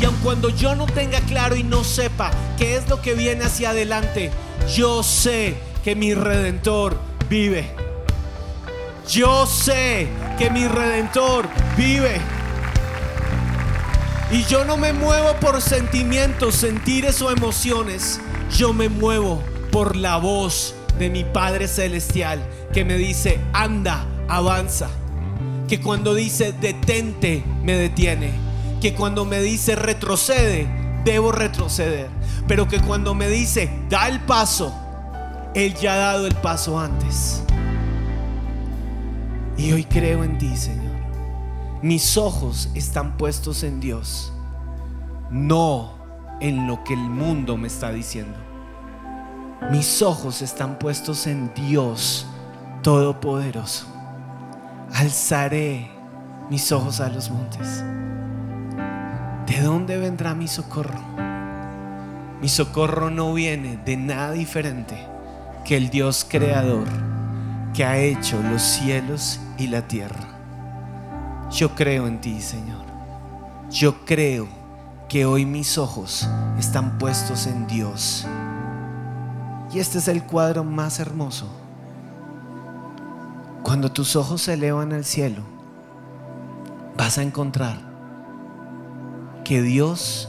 Y 0.00 0.04
aun 0.04 0.16
cuando 0.22 0.48
yo 0.48 0.74
no 0.74 0.86
tenga 0.86 1.20
claro 1.20 1.56
y 1.56 1.62
no 1.62 1.84
sepa 1.84 2.30
qué 2.58 2.76
es 2.76 2.88
lo 2.88 3.00
que 3.00 3.14
viene 3.14 3.44
hacia 3.44 3.70
adelante, 3.70 4.30
yo 4.74 5.02
sé 5.02 5.56
que 5.84 5.94
mi 5.94 6.14
redentor 6.14 6.98
vive. 7.28 7.70
Yo 9.08 9.46
sé 9.46 10.08
que 10.38 10.50
mi 10.50 10.66
redentor 10.66 11.48
vive. 11.76 12.20
Y 14.30 14.44
yo 14.44 14.64
no 14.64 14.76
me 14.76 14.92
muevo 14.92 15.34
por 15.40 15.60
sentimientos, 15.60 16.54
sentires 16.54 17.20
o 17.20 17.30
emociones. 17.30 18.20
Yo 18.50 18.72
me 18.72 18.88
muevo 18.88 19.42
por 19.72 19.96
la 19.96 20.18
voz 20.18 20.76
de 20.98 21.10
mi 21.10 21.24
Padre 21.24 21.66
Celestial 21.66 22.46
que 22.72 22.84
me 22.84 22.96
dice, 22.96 23.40
anda, 23.52 24.06
avanza. 24.28 24.88
Que 25.66 25.80
cuando 25.80 26.14
dice, 26.14 26.52
detente, 26.52 27.42
me 27.64 27.74
detiene. 27.74 28.30
Que 28.80 28.94
cuando 28.94 29.24
me 29.24 29.40
dice, 29.40 29.74
retrocede, 29.74 30.68
debo 31.04 31.32
retroceder. 31.32 32.08
Pero 32.46 32.68
que 32.68 32.80
cuando 32.80 33.14
me 33.14 33.28
dice, 33.28 33.70
da 33.88 34.08
el 34.08 34.20
paso, 34.20 34.74
Él 35.54 35.74
ya 35.74 35.94
ha 35.94 35.96
dado 35.96 36.26
el 36.26 36.34
paso 36.36 36.78
antes. 36.78 37.42
Y 39.56 39.72
hoy 39.72 39.84
creo 39.84 40.22
en 40.22 40.36
ti, 40.36 40.54
Señor. 40.56 40.92
Mis 41.80 42.16
ojos 42.16 42.68
están 42.74 43.16
puestos 43.16 43.62
en 43.62 43.80
Dios, 43.80 44.32
no 45.30 45.94
en 46.40 46.66
lo 46.66 46.84
que 46.84 46.92
el 46.92 47.00
mundo 47.00 47.56
me 47.56 47.68
está 47.68 47.90
diciendo. 47.90 48.51
Mis 49.70 50.02
ojos 50.02 50.42
están 50.42 50.78
puestos 50.78 51.26
en 51.26 51.52
Dios 51.54 52.26
Todopoderoso. 52.82 53.86
Alzaré 54.92 55.90
mis 56.50 56.72
ojos 56.72 57.00
a 57.00 57.08
los 57.08 57.30
montes. 57.30 57.84
¿De 59.46 59.60
dónde 59.62 59.98
vendrá 59.98 60.34
mi 60.34 60.48
socorro? 60.48 61.00
Mi 62.40 62.48
socorro 62.48 63.08
no 63.08 63.32
viene 63.32 63.78
de 63.84 63.96
nada 63.96 64.32
diferente 64.32 64.96
que 65.64 65.76
el 65.76 65.90
Dios 65.90 66.26
creador 66.28 66.88
que 67.72 67.84
ha 67.84 67.98
hecho 67.98 68.42
los 68.42 68.62
cielos 68.62 69.40
y 69.58 69.68
la 69.68 69.86
tierra. 69.86 70.28
Yo 71.50 71.74
creo 71.74 72.06
en 72.06 72.20
ti, 72.20 72.40
Señor. 72.40 72.84
Yo 73.70 74.04
creo 74.04 74.48
que 75.08 75.24
hoy 75.24 75.46
mis 75.46 75.78
ojos 75.78 76.28
están 76.58 76.98
puestos 76.98 77.46
en 77.46 77.66
Dios. 77.66 78.26
Y 79.72 79.78
este 79.78 79.98
es 79.98 80.08
el 80.08 80.24
cuadro 80.24 80.64
más 80.64 81.00
hermoso. 81.00 81.46
Cuando 83.62 83.90
tus 83.90 84.16
ojos 84.16 84.42
se 84.42 84.54
elevan 84.54 84.92
al 84.92 85.04
cielo, 85.04 85.42
vas 86.96 87.16
a 87.16 87.22
encontrar 87.22 87.78
que 89.44 89.62
Dios 89.62 90.28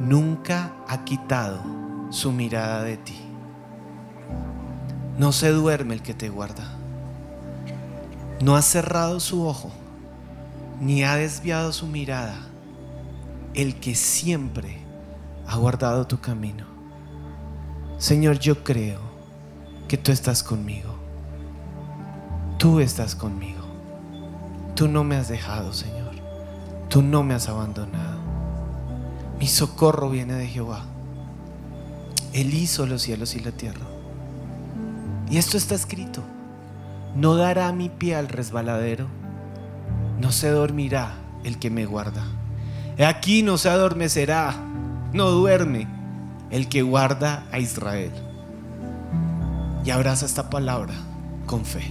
nunca 0.00 0.72
ha 0.88 1.04
quitado 1.04 1.60
su 2.10 2.32
mirada 2.32 2.82
de 2.82 2.96
ti. 2.96 3.20
No 5.18 5.30
se 5.30 5.50
duerme 5.50 5.94
el 5.94 6.02
que 6.02 6.14
te 6.14 6.28
guarda. 6.28 6.64
No 8.40 8.56
ha 8.56 8.62
cerrado 8.62 9.20
su 9.20 9.46
ojo, 9.46 9.70
ni 10.80 11.04
ha 11.04 11.14
desviado 11.14 11.72
su 11.72 11.86
mirada, 11.86 12.36
el 13.54 13.78
que 13.78 13.94
siempre 13.94 14.78
ha 15.46 15.56
guardado 15.56 16.06
tu 16.06 16.18
camino. 16.20 16.73
Señor, 18.04 18.38
yo 18.38 18.62
creo 18.62 19.00
que 19.88 19.96
tú 19.96 20.12
estás 20.12 20.42
conmigo. 20.42 20.94
Tú 22.58 22.80
estás 22.80 23.14
conmigo. 23.14 23.64
Tú 24.74 24.88
no 24.88 25.04
me 25.04 25.16
has 25.16 25.28
dejado, 25.28 25.72
Señor. 25.72 26.12
Tú 26.90 27.00
no 27.00 27.22
me 27.22 27.32
has 27.32 27.48
abandonado. 27.48 28.18
Mi 29.38 29.46
socorro 29.46 30.10
viene 30.10 30.34
de 30.34 30.46
Jehová. 30.46 30.84
Él 32.34 32.52
hizo 32.52 32.84
los 32.84 33.00
cielos 33.00 33.34
y 33.36 33.40
la 33.40 33.52
tierra. 33.52 33.86
Y 35.30 35.38
esto 35.38 35.56
está 35.56 35.74
escrito. 35.74 36.22
No 37.16 37.36
dará 37.36 37.72
mi 37.72 37.88
pie 37.88 38.16
al 38.16 38.28
resbaladero. 38.28 39.06
No 40.20 40.30
se 40.30 40.50
dormirá 40.50 41.14
el 41.42 41.58
que 41.58 41.70
me 41.70 41.86
guarda. 41.86 42.26
Aquí 42.98 43.42
no 43.42 43.56
se 43.56 43.70
adormecerá, 43.70 44.54
no 45.14 45.30
duerme 45.30 46.03
el 46.54 46.68
que 46.68 46.82
guarda 46.82 47.48
a 47.50 47.58
Israel. 47.58 48.12
Y 49.84 49.90
abraza 49.90 50.24
esta 50.24 50.50
palabra 50.50 50.94
con 51.46 51.64
fe. 51.64 51.82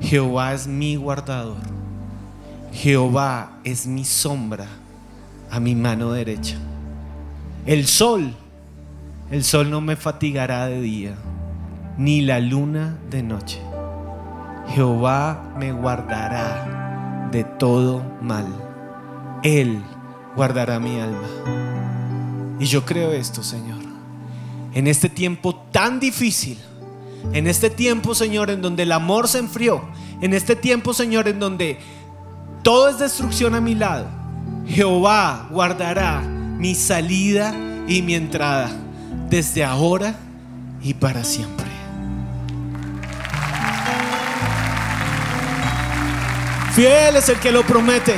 Jehová 0.00 0.54
es 0.54 0.66
mi 0.66 0.96
guardador. 0.96 1.58
Jehová 2.72 3.58
es 3.64 3.86
mi 3.86 4.06
sombra 4.06 4.64
a 5.50 5.60
mi 5.60 5.74
mano 5.74 6.10
derecha. 6.10 6.56
El 7.66 7.86
sol, 7.86 8.32
el 9.30 9.44
sol 9.44 9.68
no 9.68 9.82
me 9.82 9.96
fatigará 9.96 10.64
de 10.68 10.80
día, 10.80 11.14
ni 11.98 12.22
la 12.22 12.40
luna 12.40 12.96
de 13.10 13.22
noche. 13.22 13.60
Jehová 14.68 15.52
me 15.58 15.70
guardará 15.70 17.28
de 17.30 17.44
todo 17.44 18.02
mal. 18.22 18.46
Él 19.42 19.82
guardará 20.34 20.80
mi 20.80 20.98
alma. 20.98 22.01
Y 22.58 22.66
yo 22.66 22.84
creo 22.84 23.12
esto, 23.12 23.42
Señor. 23.42 23.80
En 24.74 24.86
este 24.86 25.08
tiempo 25.08 25.54
tan 25.70 26.00
difícil, 26.00 26.58
en 27.32 27.46
este 27.46 27.70
tiempo, 27.70 28.14
Señor, 28.14 28.50
en 28.50 28.62
donde 28.62 28.82
el 28.82 28.92
amor 28.92 29.28
se 29.28 29.38
enfrió, 29.38 29.82
en 30.20 30.34
este 30.34 30.56
tiempo, 30.56 30.94
Señor, 30.94 31.28
en 31.28 31.38
donde 31.38 31.78
todo 32.62 32.88
es 32.88 32.98
destrucción 32.98 33.54
a 33.54 33.60
mi 33.60 33.74
lado, 33.74 34.06
Jehová 34.66 35.48
guardará 35.50 36.20
mi 36.20 36.74
salida 36.74 37.54
y 37.88 38.02
mi 38.02 38.14
entrada 38.14 38.70
desde 39.28 39.64
ahora 39.64 40.14
y 40.82 40.94
para 40.94 41.24
siempre. 41.24 41.66
Fiel 46.74 47.16
es 47.16 47.28
el 47.28 47.38
que 47.38 47.52
lo 47.52 47.62
promete. 47.64 48.14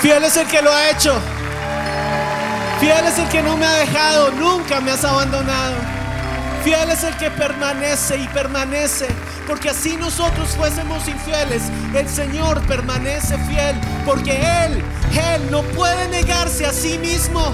Fiel 0.00 0.22
es 0.24 0.36
el 0.36 0.46
que 0.46 0.62
lo 0.62 0.70
ha 0.70 0.90
hecho. 0.90 1.18
Fiel 2.80 3.06
es 3.06 3.18
el 3.18 3.28
que 3.28 3.42
no 3.42 3.56
me 3.56 3.66
ha 3.66 3.72
dejado, 3.78 4.30
nunca 4.30 4.80
me 4.80 4.92
has 4.92 5.04
abandonado. 5.04 5.74
Fiel 6.62 6.90
es 6.90 7.02
el 7.02 7.16
que 7.16 7.28
permanece 7.28 8.18
y 8.18 8.28
permanece, 8.28 9.08
porque 9.48 9.70
así 9.70 9.96
nosotros 9.96 10.50
fuésemos 10.50 11.08
infieles, 11.08 11.62
el 11.92 12.08
Señor 12.08 12.60
permanece 12.68 13.36
fiel, 13.48 13.74
porque 14.04 14.38
Él, 14.64 14.84
Él 15.34 15.50
no 15.50 15.62
puede 15.62 16.06
negarse 16.08 16.66
a 16.66 16.72
sí 16.72 16.98
mismo. 16.98 17.52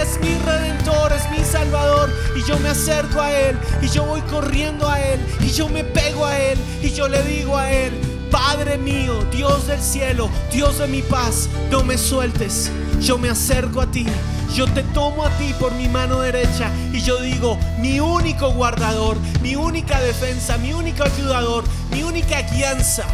Es 0.00 0.20
mi 0.20 0.36
redentor, 0.44 1.12
es 1.12 1.28
mi 1.30 1.44
salvador, 1.44 2.12
y 2.36 2.42
yo 2.48 2.56
me 2.60 2.68
acerco 2.68 3.20
a 3.20 3.32
Él, 3.32 3.58
y 3.82 3.88
yo 3.88 4.04
voy 4.04 4.20
corriendo 4.22 4.88
a 4.88 5.00
Él, 5.00 5.20
y 5.40 5.50
yo 5.50 5.68
me 5.68 5.82
pego 5.82 6.24
a 6.24 6.38
Él, 6.38 6.58
y 6.82 6.90
yo 6.92 7.08
le 7.08 7.20
digo 7.24 7.56
a 7.56 7.72
Él, 7.72 7.92
Padre 8.30 8.76
mío, 8.76 9.24
Dios 9.32 9.66
del 9.66 9.80
cielo, 9.80 10.30
Dios 10.52 10.78
de 10.78 10.86
mi 10.86 11.02
paz, 11.02 11.48
no 11.70 11.82
me 11.82 11.96
sueltes. 11.96 12.70
Yo 13.00 13.18
me 13.18 13.28
acerco 13.28 13.80
a 13.80 13.86
ti, 13.86 14.06
yo 14.54 14.66
te 14.66 14.82
tomo 14.82 15.24
a 15.24 15.30
ti 15.38 15.54
por 15.58 15.72
mi 15.72 15.88
mano 15.88 16.20
derecha 16.20 16.70
y 16.92 17.00
yo 17.00 17.20
digo, 17.20 17.58
mi 17.78 18.00
único 18.00 18.52
guardador, 18.52 19.16
mi 19.42 19.56
única 19.56 20.00
defensa, 20.00 20.56
mi 20.58 20.72
único 20.72 21.04
ayudador, 21.04 21.64
mi 21.90 22.02
única 22.02 22.42
guianza, 22.42 23.04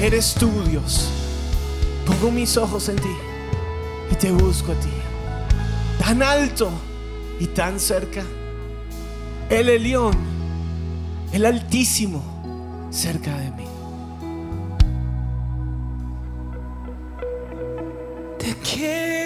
eres 0.00 0.34
tú, 0.34 0.50
Dios. 0.68 1.10
Pongo 2.06 2.30
mis 2.30 2.56
ojos 2.56 2.88
en 2.88 2.96
ti 2.96 3.16
y 4.10 4.14
te 4.14 4.30
busco 4.30 4.72
a 4.72 4.74
ti, 4.76 4.88
tan 5.98 6.22
alto 6.22 6.70
y 7.40 7.46
tan 7.46 7.80
cerca. 7.80 8.22
El 9.50 9.68
Elión, 9.68 10.16
el 11.32 11.44
Altísimo, 11.44 12.22
cerca 12.90 13.36
de 13.36 13.50
mí. 13.50 13.64
Te 18.38 18.54
quiero 18.56 19.25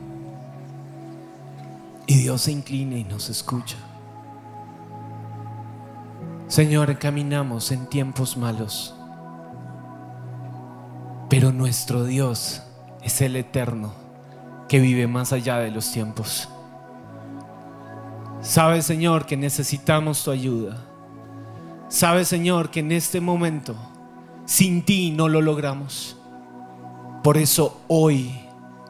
Dios 2.31 2.43
se 2.43 2.53
inclina 2.53 2.95
y 2.95 3.03
nos 3.03 3.29
escucha. 3.29 3.75
Señor, 6.47 6.97
caminamos 6.97 7.73
en 7.73 7.87
tiempos 7.87 8.37
malos. 8.37 8.95
Pero 11.29 11.51
nuestro 11.51 12.05
Dios 12.05 12.63
es 13.03 13.19
el 13.19 13.35
eterno 13.35 13.91
que 14.69 14.79
vive 14.79 15.07
más 15.07 15.33
allá 15.33 15.57
de 15.57 15.71
los 15.71 15.91
tiempos. 15.91 16.47
Sabes, 18.39 18.85
Señor, 18.85 19.25
que 19.25 19.35
necesitamos 19.35 20.23
tu 20.23 20.31
ayuda. 20.31 20.77
Sabes, 21.89 22.29
Señor, 22.29 22.71
que 22.71 22.79
en 22.79 22.93
este 22.93 23.19
momento 23.19 23.75
sin 24.45 24.85
ti 24.85 25.11
no 25.11 25.27
lo 25.27 25.41
logramos. 25.41 26.15
Por 27.25 27.37
eso 27.37 27.81
hoy, 27.89 28.31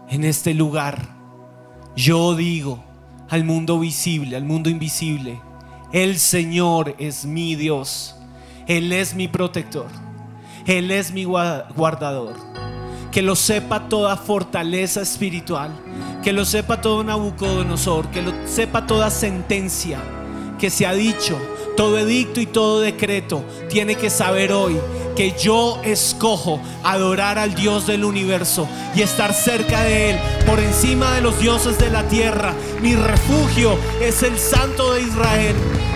en 0.10 0.26
este 0.26 0.54
lugar, 0.54 1.16
yo 1.96 2.36
digo 2.36 2.91
al 3.32 3.44
mundo 3.44 3.80
visible, 3.80 4.36
al 4.36 4.44
mundo 4.46 4.70
invisible, 4.70 5.42
el 5.92 6.20
Señor 6.20 6.96
es 7.00 7.26
mi 7.26 7.56
Dios. 7.56 8.16
Él 8.68 8.94
es 8.94 9.16
mi 9.16 9.28
protector. 9.28 9.88
Él 10.68 10.92
es 10.92 11.12
mi 11.12 11.26
gua- 11.26 11.66
guardador. 11.76 12.36
Que 13.12 13.22
lo 13.22 13.36
sepa 13.36 13.90
toda 13.90 14.16
fortaleza 14.16 15.02
espiritual. 15.02 15.72
Que 16.24 16.32
lo 16.32 16.46
sepa 16.46 16.80
todo 16.80 17.04
Nabucodonosor. 17.04 18.08
Que 18.12 18.22
lo 18.22 18.32
sepa 18.46 18.86
toda 18.88 19.10
sentencia 19.10 20.00
que 20.60 20.70
se 20.70 20.86
ha 20.86 20.94
dicho. 20.94 21.38
Todo 21.76 21.98
edicto 21.98 22.40
y 22.40 22.46
todo 22.46 22.80
decreto 22.82 23.44
tiene 23.70 23.96
que 23.96 24.10
saber 24.10 24.52
hoy 24.54 24.78
que 25.16 25.34
yo 25.38 25.80
escojo 25.84 26.60
adorar 26.84 27.38
al 27.38 27.54
Dios 27.56 27.88
del 27.88 28.04
universo 28.04 28.68
y 28.96 29.02
estar 29.02 29.34
cerca 29.34 29.84
de 29.84 30.12
Él 30.12 30.20
por 30.46 30.60
encima 30.60 31.14
de 31.16 31.22
los 31.22 31.40
dioses 31.40 31.78
de 31.78 31.90
la 31.90 32.08
tierra. 32.08 32.54
Mi 32.82 32.96
refugio 32.96 33.78
es 34.02 34.24
el 34.24 34.38
Santo 34.38 34.94
de 34.94 35.02
Israel. 35.02 35.56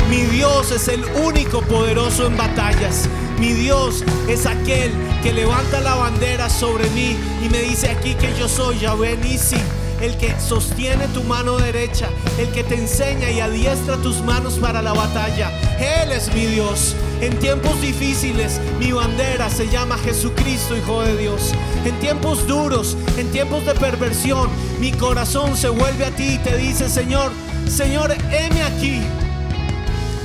Mi 0.10 0.22
Dios 0.36 0.72
es 0.72 0.88
el 0.88 1.04
único 1.24 1.62
poderoso 1.62 2.28
en 2.28 2.38
batallas. 2.38 3.10
Mi 3.40 3.54
Dios 3.54 4.04
es 4.30 4.46
aquel 4.46 4.92
que 5.24 5.34
levanta 5.34 5.82
la 5.82 5.96
bandera 5.96 6.50
sobre 6.50 6.90
mí 6.92 7.18
y 7.44 7.50
me 7.50 7.60
dice 7.60 7.90
aquí 7.90 8.14
que 8.16 8.34
yo 8.40 8.48
soy 8.48 8.80
Yahvé 8.80 9.18
Nisi 9.18 9.58
el 10.02 10.18
que 10.18 10.34
sostiene 10.40 11.08
tu 11.10 11.24
mano 11.24 11.58
derecha, 11.58 12.10
el 12.38 12.50
que 12.50 12.64
te 12.64 12.76
enseña 12.76 13.30
y 13.32 13.40
adiestra 13.40 13.98
tus 13.98 14.22
manos 14.22 14.56
para 14.56 14.82
la 14.82 14.94
batalla. 14.94 15.52
Él 15.80 16.12
es 16.12 16.34
mi 16.34 16.46
Dios. 16.46 16.96
En 17.22 17.38
tiempos 17.40 17.80
difíciles, 17.82 18.60
mi 18.80 18.92
bandera 18.92 19.50
se 19.50 19.70
llama 19.70 19.98
Jesucristo, 19.98 20.76
Hijo 20.76 21.02
de 21.02 21.18
Dios. 21.18 21.54
En 21.86 21.98
tiempos 22.00 22.46
duros, 22.48 22.98
en 23.18 23.32
tiempos 23.32 23.66
de 23.66 23.74
perversión, 23.74 24.50
mi 24.80 24.92
corazón 24.92 25.56
se 25.56 25.70
vuelve 25.70 26.06
a 26.06 26.12
ti 26.12 26.34
y 26.34 26.38
te 26.40 26.58
dice, 26.58 26.90
Señor, 26.90 27.32
Señor, 27.68 28.12
heme 28.32 28.64
aquí, 28.64 29.02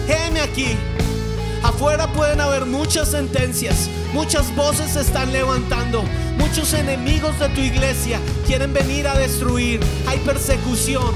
heme 0.09 0.41
aquí. 0.41 0.77
Afuera 1.63 2.11
pueden 2.13 2.41
haber 2.41 2.65
muchas 2.65 3.11
sentencias, 3.11 3.91
muchas 4.13 4.55
voces 4.57 4.93
se 4.93 5.01
están 5.03 5.33
levantando, 5.33 6.03
muchos 6.39 6.73
enemigos 6.73 7.39
de 7.39 7.49
tu 7.51 7.61
iglesia 7.61 8.19
quieren 8.47 8.73
venir 8.73 9.07
a 9.07 9.19
destruir, 9.19 9.81
hay 10.07 10.19
persecución, 10.21 11.15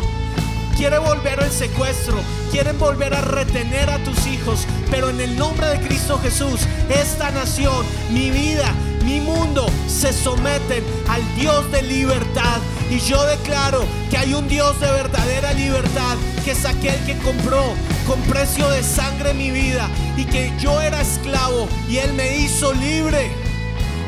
quiere 0.77 0.99
volver 0.99 1.41
el 1.43 1.51
secuestro, 1.51 2.17
quieren 2.51 2.79
volver 2.79 3.15
a 3.15 3.23
retener 3.23 3.89
a 3.89 4.03
tus 4.05 4.27
hijos, 4.27 4.67
pero 4.91 5.09
en 5.09 5.21
el 5.21 5.37
nombre 5.37 5.67
de 5.67 5.81
Cristo 5.81 6.19
Jesús, 6.23 6.61
esta 6.91 7.31
nación, 7.31 7.85
mi 8.13 8.31
vida, 8.31 8.73
mi 9.05 9.21
mundo 9.21 9.67
se 9.87 10.13
someten 10.13 10.83
al 11.09 11.23
Dios 11.37 11.71
de 11.71 11.83
libertad. 11.83 12.59
Y 12.91 12.99
yo 12.99 13.25
declaro 13.25 13.85
que 14.11 14.19
hay 14.19 14.35
un 14.35 14.49
Dios 14.49 14.79
de 14.81 14.91
verdadera 14.91 15.53
libertad, 15.53 16.17
que 16.45 16.53
es 16.53 16.65
aquel 16.65 16.99
que 17.05 17.17
compró 17.19 17.63
con 18.07 18.21
precio 18.23 18.69
de 18.71 18.83
sangre 18.83 19.35
mi 19.35 19.51
vida 19.51 19.89
y 20.17 20.25
que 20.25 20.53
yo 20.59 20.81
era 20.81 21.01
esclavo 21.01 21.69
y 21.89 21.99
Él 21.99 22.13
me 22.15 22.37
hizo 22.39 22.73
libre. 22.75 23.31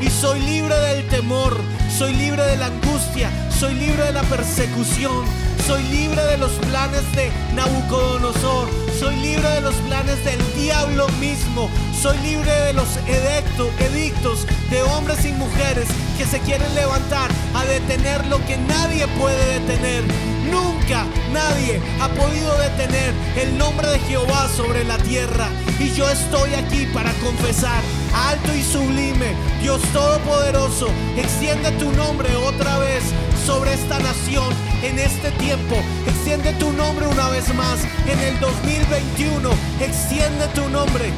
Y 0.00 0.11
soy 0.11 0.40
libre 0.40 0.74
del 0.74 1.09
temor, 1.09 1.56
soy 1.96 2.14
libre 2.14 2.42
de 2.42 2.56
la 2.59 2.66
angustia, 2.66 3.30
soy 3.59 3.75
libre 3.75 4.05
de 4.05 4.12
la 4.12 4.23
persecución, 4.23 5.25
soy 5.66 5.83
libre 5.85 6.23
de 6.25 6.37
los 6.37 6.53
planes 6.53 7.01
de 7.12 7.31
Nabucodonosor, 7.55 8.69
soy 8.99 9.16
libre 9.16 9.49
de 9.49 9.61
los 9.62 9.75
planes 9.77 10.23
del 10.25 10.38
diablo 10.55 11.09
mismo, 11.21 11.71
soy 11.99 12.19
libre 12.19 12.51
de 12.53 12.73
los 12.75 12.87
edicto- 13.07 13.71
edictos 13.81 14.47
de 14.71 14.83
hombres 14.83 15.25
y 15.25 15.33
mujeres 15.33 15.87
que 16.19 16.27
se 16.27 16.38
quieren 16.40 16.75
levantar 16.75 17.31
a 17.55 17.64
detener 17.64 18.27
lo 18.27 18.45
que 18.47 18.57
nadie 18.59 19.07
puede 19.19 19.61
detener. 19.61 20.05
Nunca 20.51 21.05
nadie 21.33 21.81
ha 22.01 22.09
podido 22.09 22.57
detener 22.59 23.12
el 23.37 23.59
nombre 23.59 23.88
de 23.88 23.99
Jehová 24.01 24.49
sobre 24.55 24.85
la 24.85 24.97
tierra. 24.99 25.49
Y 25.81 25.90
yo 25.92 26.09
estoy 26.09 26.55
aquí 26.55 26.87
para 26.95 27.12
confesar, 27.14 27.83
alto 28.14 28.55
y 28.55 28.62
sublime, 28.62 29.35
Dios 29.61 29.81
Todopoderoso, 29.92 30.88
extiende 31.16 31.71
tu 31.73 31.90
nombre 31.92 32.35
otra 32.37 32.79
vez 32.79 33.03
sobre 33.45 33.75
esta 33.75 33.99
nación 33.99 34.53
en 34.83 34.99
este 34.99 35.31
tiempo. 35.33 35.77
Extiende 36.07 36.53
tu 36.55 36.73
nombre 36.73 37.07
una 37.07 37.29
vez 37.29 37.53
más 37.55 37.81
en 38.07 38.19
el 38.21 38.40
2021. 38.40 39.51
Extiende 39.81 40.49
tu 40.55 40.69
nombre. 40.69 41.11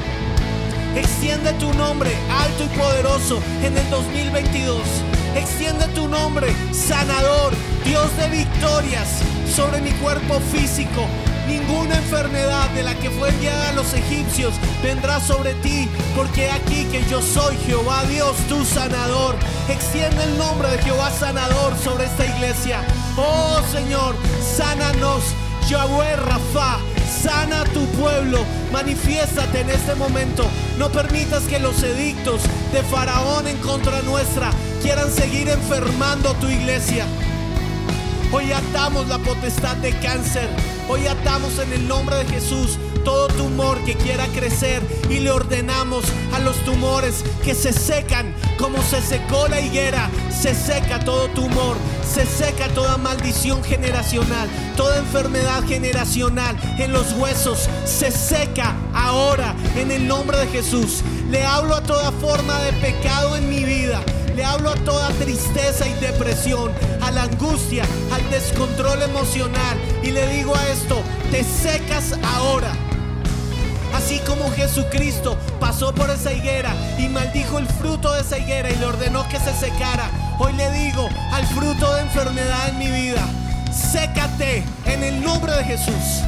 Extiende 0.94 1.52
tu 1.54 1.72
nombre 1.74 2.10
alto 2.30 2.64
y 2.64 2.78
poderoso 2.78 3.40
en 3.62 3.76
el 3.76 3.90
2022. 3.90 4.82
Extiende 5.36 5.86
tu 5.88 6.08
nombre 6.08 6.48
sanador, 6.72 7.52
Dios 7.84 8.16
de 8.16 8.28
victorias 8.28 9.20
sobre 9.54 9.80
mi 9.80 9.90
cuerpo 9.92 10.40
físico. 10.52 11.06
Ninguna 11.48 11.96
enfermedad 11.96 12.68
de 12.70 12.82
la 12.82 12.94
que 12.94 13.10
fue 13.10 13.30
enviada 13.30 13.70
a 13.70 13.72
los 13.72 13.94
egipcios 13.94 14.52
vendrá 14.82 15.18
sobre 15.18 15.54
ti, 15.54 15.88
porque 16.14 16.50
aquí 16.50 16.84
que 16.92 17.02
yo 17.08 17.22
soy 17.22 17.56
Jehová 17.66 18.04
Dios, 18.04 18.36
tu 18.50 18.64
sanador. 18.66 19.34
Extiende 19.68 20.24
el 20.24 20.36
nombre 20.36 20.68
de 20.68 20.78
Jehová 20.82 21.10
sanador 21.10 21.74
sobre 21.82 22.04
esta 22.04 22.26
iglesia. 22.26 22.80
Oh 23.16 23.60
Señor, 23.72 24.14
sánanos, 24.56 25.22
Yahweh 25.68 26.16
Rafa, 26.16 26.78
sana 27.22 27.62
a 27.62 27.64
tu 27.64 27.86
pueblo, 27.92 28.44
manifiéstate 28.70 29.60
en 29.60 29.70
este 29.70 29.94
momento. 29.94 30.44
No 30.78 30.90
permitas 30.90 31.44
que 31.44 31.58
los 31.58 31.82
edictos 31.82 32.42
de 32.72 32.82
Faraón 32.82 33.48
en 33.48 33.56
contra 33.58 34.02
nuestra 34.02 34.50
quieran 34.82 35.10
seguir 35.10 35.48
enfermando 35.48 36.34
tu 36.34 36.46
iglesia. 36.46 37.06
Hoy 38.30 38.52
atamos 38.52 39.08
la 39.08 39.16
potestad 39.18 39.76
de 39.76 39.90
cáncer. 40.00 40.48
Hoy 40.86 41.06
atamos 41.06 41.58
en 41.58 41.72
el 41.72 41.88
nombre 41.88 42.16
de 42.16 42.26
Jesús 42.26 42.78
todo 43.02 43.28
tumor 43.28 43.82
que 43.84 43.94
quiera 43.94 44.26
crecer 44.26 44.82
y 45.08 45.20
le 45.20 45.30
ordenamos 45.30 46.04
a 46.34 46.38
los 46.40 46.62
tumores 46.64 47.24
que 47.42 47.54
se 47.54 47.72
secan 47.72 48.34
como 48.58 48.82
se 48.82 49.00
secó 49.00 49.48
la 49.48 49.62
higuera. 49.62 50.10
Se 50.30 50.54
seca 50.54 51.00
todo 51.00 51.28
tumor, 51.28 51.76
se 52.06 52.26
seca 52.26 52.68
toda 52.74 52.98
maldición 52.98 53.64
generacional, 53.64 54.46
toda 54.76 54.98
enfermedad 54.98 55.64
generacional 55.66 56.54
en 56.78 56.92
los 56.92 57.14
huesos. 57.14 57.66
Se 57.86 58.10
seca 58.10 58.76
ahora 58.92 59.54
en 59.74 59.90
el 59.90 60.06
nombre 60.06 60.36
de 60.36 60.48
Jesús. 60.48 61.02
Le 61.30 61.46
hablo 61.46 61.76
a 61.76 61.82
toda 61.82 62.12
forma 62.12 62.60
de 62.60 62.74
pecado 62.74 63.36
en 63.36 63.48
mi 63.48 63.64
vida. 63.64 64.02
Le 64.38 64.44
hablo 64.44 64.70
a 64.70 64.76
toda 64.76 65.08
tristeza 65.14 65.88
y 65.88 65.94
depresión, 65.94 66.70
a 67.02 67.10
la 67.10 67.24
angustia, 67.24 67.82
al 68.12 68.30
descontrol 68.30 69.02
emocional. 69.02 69.76
Y 70.04 70.12
le 70.12 70.28
digo 70.28 70.54
a 70.54 70.64
esto, 70.68 71.02
te 71.32 71.42
secas 71.42 72.14
ahora. 72.22 72.70
Así 73.96 74.20
como 74.20 74.48
Jesucristo 74.52 75.36
pasó 75.58 75.92
por 75.92 76.08
esa 76.08 76.32
higuera 76.32 76.72
y 77.00 77.08
maldijo 77.08 77.58
el 77.58 77.66
fruto 77.66 78.12
de 78.12 78.20
esa 78.20 78.38
higuera 78.38 78.70
y 78.70 78.76
le 78.76 78.86
ordenó 78.86 79.28
que 79.28 79.40
se 79.40 79.52
secara, 79.54 80.08
hoy 80.38 80.52
le 80.52 80.70
digo 80.70 81.08
al 81.32 81.44
fruto 81.48 81.92
de 81.94 82.02
enfermedad 82.02 82.68
en 82.68 82.78
mi 82.78 82.86
vida, 82.92 83.26
sécate 83.72 84.62
en 84.86 85.02
el 85.02 85.20
nombre 85.20 85.52
de 85.52 85.64
Jesús. 85.64 86.22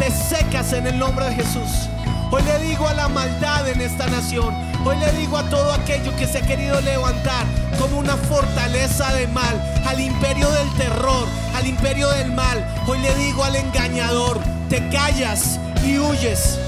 Te 0.00 0.10
secas 0.10 0.72
en 0.72 0.88
el 0.88 0.98
nombre 0.98 1.26
de 1.26 1.36
Jesús. 1.36 1.88
Hoy 2.34 2.42
le 2.44 2.58
digo 2.60 2.88
a 2.88 2.94
la 2.94 3.08
maldad 3.08 3.68
en 3.68 3.82
esta 3.82 4.06
nación. 4.06 4.54
Hoy 4.86 4.96
le 4.96 5.12
digo 5.12 5.36
a 5.36 5.50
todo 5.50 5.70
aquello 5.70 6.16
que 6.16 6.26
se 6.26 6.38
ha 6.38 6.40
querido 6.40 6.80
levantar 6.80 7.44
como 7.78 7.98
una 7.98 8.16
fortaleza 8.16 9.12
de 9.12 9.26
mal, 9.26 9.82
al 9.86 10.00
imperio 10.00 10.50
del 10.50 10.72
terror, 10.78 11.28
al 11.54 11.66
imperio 11.66 12.08
del 12.08 12.32
mal. 12.32 12.66
Hoy 12.86 13.00
le 13.00 13.14
digo 13.16 13.44
al 13.44 13.54
engañador, 13.54 14.40
te 14.70 14.78
callas 14.88 15.60
y 15.84 15.98
huyes. 15.98 16.58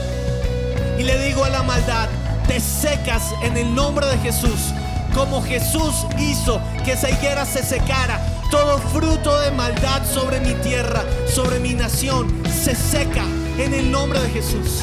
Y 0.99 1.03
le 1.03 1.19
digo 1.25 1.45
a 1.45 1.49
la 1.49 1.63
maldad, 1.63 2.11
te 2.47 2.61
secas 2.61 3.33
en 3.43 3.57
el 3.57 3.75
nombre 3.75 4.07
de 4.07 4.19
Jesús. 4.19 4.75
Como 5.15 5.43
Jesús 5.43 6.07
hizo 6.19 6.61
que 6.85 6.93
esa 6.93 7.09
higuera 7.09 7.47
se 7.47 7.63
secara, 7.63 8.21
todo 8.51 8.77
fruto 8.77 9.41
de 9.41 9.51
maldad 9.51 10.03
sobre 10.05 10.41
mi 10.41 10.53
tierra, 10.63 11.03
sobre 11.27 11.59
mi 11.59 11.73
nación, 11.73 12.43
se 12.53 12.75
seca 12.75 13.25
en 13.57 13.73
el 13.73 13.91
nombre 13.91 14.21
de 14.21 14.29
Jesús. 14.29 14.83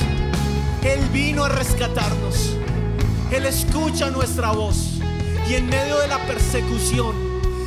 Él 0.83 0.99
vino 1.13 1.43
a 1.43 1.49
rescatarnos. 1.49 2.55
Él 3.31 3.45
escucha 3.45 4.09
nuestra 4.09 4.51
voz 4.51 4.99
Y 5.49 5.53
en 5.53 5.67
medio 5.67 5.97
de 5.99 6.07
la 6.07 6.17
persecución, 6.25 7.15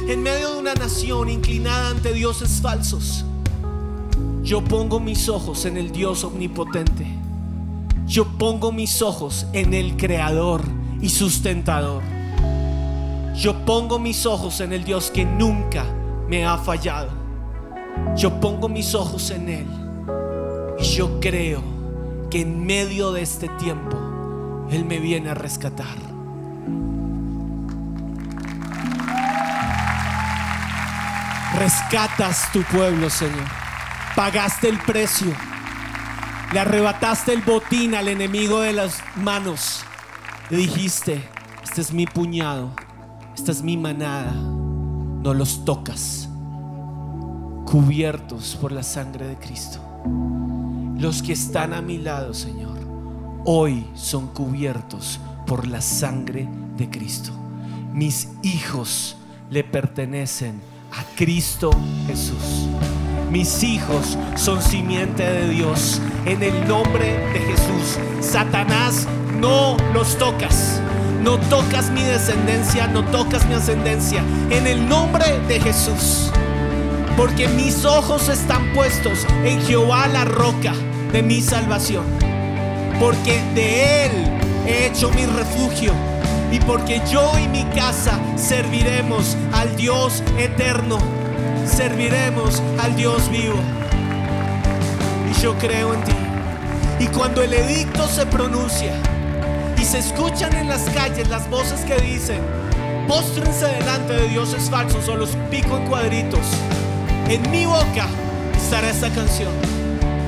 en 0.09 0.23
medio 0.23 0.53
de 0.53 0.59
una 0.59 0.75
nación 0.75 1.29
inclinada 1.29 1.91
ante 1.91 2.12
dioses 2.12 2.61
falsos, 2.61 3.25
yo 4.43 4.62
pongo 4.62 5.01
mis 5.01 5.29
ojos 5.29 5.65
en 5.65 5.77
el 5.77 5.91
Dios 5.91 6.25
omnipotente. 6.25 7.07
Yo 8.07 8.27
pongo 8.39 8.73
mis 8.73 9.01
ojos 9.01 9.47
en 9.53 9.73
el 9.75 9.97
creador 9.97 10.62
y 11.01 11.09
sustentador. 11.09 12.03
Yo 13.35 13.65
pongo 13.65 13.99
mis 13.99 14.27
ojos 14.27 14.61
en 14.61 14.73
el 14.73 14.85
Dios 14.85 15.11
que 15.11 15.25
nunca 15.25 15.85
me 16.29 16.45
ha 16.45 16.59
fallado. 16.59 17.11
Yo 18.17 18.39
pongo 18.41 18.69
mis 18.69 18.95
ojos 18.95 19.31
en 19.31 19.49
Él. 19.49 19.67
Y 20.79 20.85
yo 20.85 21.19
creo 21.21 21.74
en 22.41 22.66
medio 22.66 23.12
de 23.12 23.22
este 23.22 23.49
tiempo 23.49 23.97
Él 24.70 24.85
me 24.85 24.99
viene 24.99 25.30
a 25.30 25.35
rescatar. 25.35 25.97
Rescatas 31.57 32.51
tu 32.53 32.62
pueblo, 32.64 33.09
Señor. 33.09 33.47
Pagaste 34.16 34.68
el 34.68 34.78
precio. 34.80 35.32
Le 36.53 36.59
arrebataste 36.59 37.32
el 37.32 37.43
botín 37.43 37.95
al 37.95 38.09
enemigo 38.09 38.61
de 38.61 38.72
las 38.72 39.01
manos. 39.16 39.85
Le 40.51 40.57
dijiste, 40.57 41.28
este 41.62 41.80
es 41.80 41.93
mi 41.93 42.07
puñado, 42.07 42.74
esta 43.37 43.53
es 43.53 43.62
mi 43.62 43.76
manada. 43.76 44.32
No 44.32 45.32
los 45.32 45.64
tocas. 45.64 46.28
Cubiertos 47.66 48.57
por 48.61 48.72
la 48.72 48.82
sangre 48.82 49.28
de 49.28 49.37
Cristo. 49.37 49.80
Los 50.99 51.22
que 51.22 51.32
están 51.32 51.74
a 51.74 51.82
mi 51.82 51.99
lado, 51.99 52.34
Señor, 52.34 52.78
hoy 53.45 53.84
son 53.95 54.28
cubiertos 54.28 55.18
por 55.47 55.66
la 55.66 55.80
sangre 55.80 56.49
de 56.76 56.88
Cristo. 56.88 57.32
Mis 57.92 58.28
hijos 58.42 59.16
le 59.51 59.64
pertenecen 59.64 60.61
a 60.92 61.05
Cristo 61.16 61.70
Jesús. 62.07 62.68
Mis 63.30 63.64
hijos 63.64 64.16
son 64.36 64.62
simiente 64.62 65.24
de 65.24 65.49
Dios. 65.49 66.01
En 66.24 66.42
el 66.42 66.68
nombre 66.68 67.18
de 67.32 67.40
Jesús. 67.40 67.99
Satanás, 68.20 69.09
no 69.40 69.76
los 69.92 70.16
tocas. 70.16 70.80
No 71.22 71.38
tocas 71.49 71.90
mi 71.90 72.03
descendencia, 72.03 72.86
no 72.86 73.05
tocas 73.07 73.47
mi 73.47 73.55
ascendencia. 73.55 74.22
En 74.51 74.66
el 74.66 74.88
nombre 74.88 75.40
de 75.49 75.59
Jesús. 75.59 76.30
Porque 77.17 77.47
mis 77.49 77.85
ojos 77.85 78.29
están 78.29 78.73
puestos 78.75 79.25
en 79.45 79.62
Jehová 79.62 80.09
la 80.09 80.25
roca 80.25 80.75
de 81.12 81.23
mi 81.23 81.41
salvación. 81.41 82.05
Porque 82.99 83.41
de 83.55 84.07
Él 84.07 84.12
he 84.67 84.87
hecho 84.87 85.11
mi 85.11 85.25
refugio. 85.25 85.93
Y 86.51 86.59
porque 86.61 87.01
yo 87.11 87.31
y 87.39 87.47
mi 87.49 87.65
casa 87.67 88.19
serviremos 88.37 89.37
al 89.53 89.77
Dios 89.77 90.25
eterno. 90.39 90.99
Serviremos 91.65 92.61
al 92.83 92.97
Dios 92.97 93.31
vivo. 93.31 93.59
Y 95.31 95.41
yo 95.41 95.57
creo 95.59 95.95
en 95.95 96.03
ti. 96.03 96.12
Y 96.99 97.07
cuando 97.09 97.43
el 97.43 97.53
edicto 97.53 98.09
se 98.09 98.27
pronuncia 98.27 98.93
y 99.77 99.85
se 99.85 99.99
escuchan 99.99 100.55
en 100.55 100.69
las 100.69 100.83
calles 100.91 101.29
las 101.29 101.49
voces 101.51 101.81
que 101.83 101.97
dicen, 101.97 102.41
póstrense 103.07 103.67
delante 103.67 104.15
de 104.15 104.29
dioses 104.29 104.71
falsos 104.71 105.09
o 105.09 105.17
los 105.17 105.31
pico 105.51 105.77
en 105.77 105.87
cuadritos, 105.87 106.41
en 107.29 107.51
mi 107.51 107.66
boca 107.66 108.07
estará 108.57 108.91
esta 108.91 109.11
canción. 109.11 109.53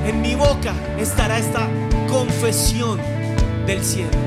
En 0.06 0.20
mi 0.20 0.34
boca 0.34 0.72
estará 0.98 1.38
esta 1.38 1.68
confesión 2.08 3.00
del 3.66 3.82
cielo. 3.84 4.25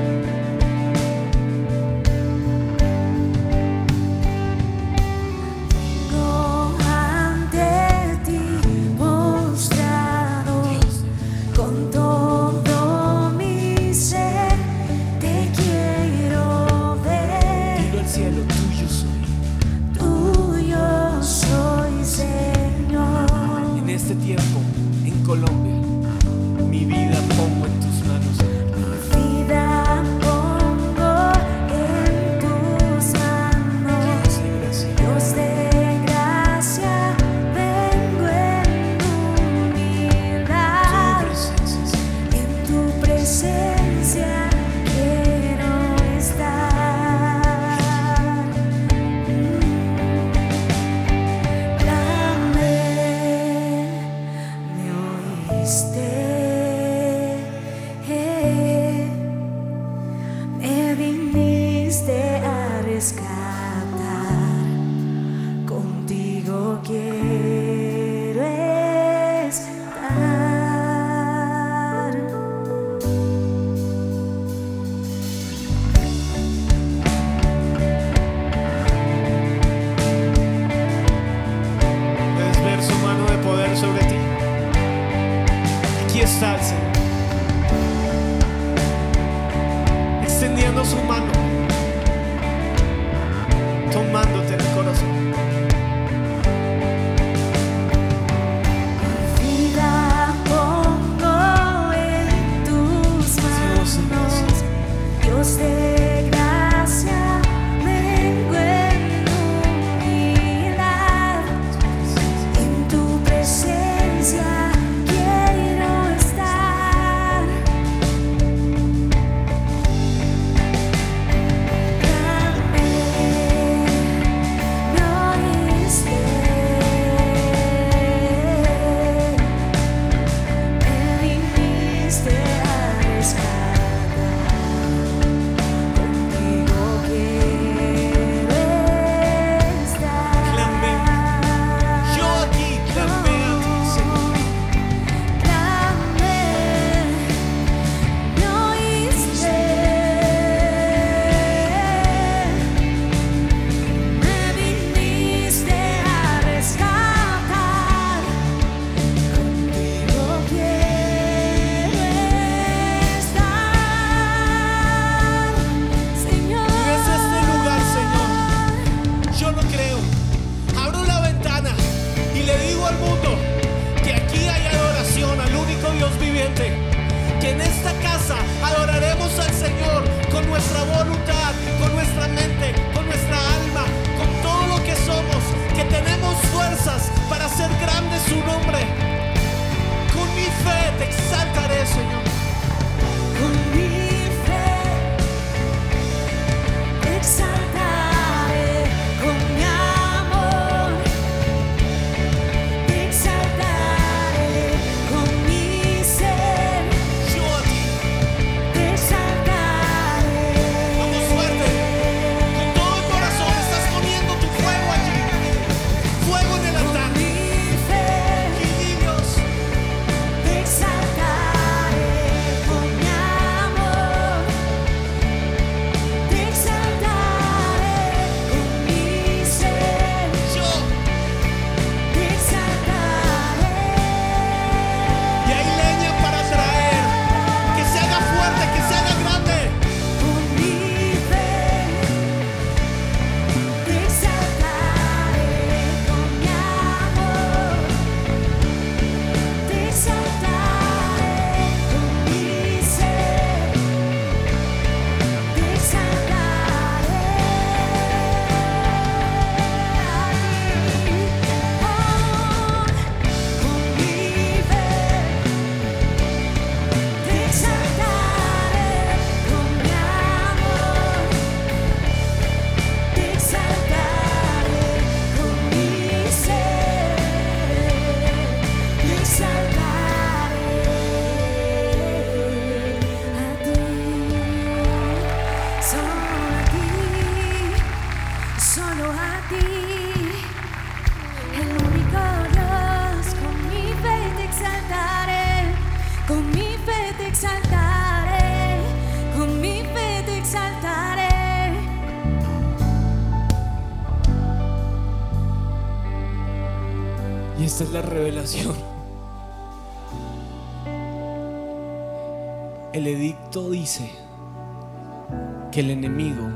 El 315.80 315.90
enemigo 315.90 316.46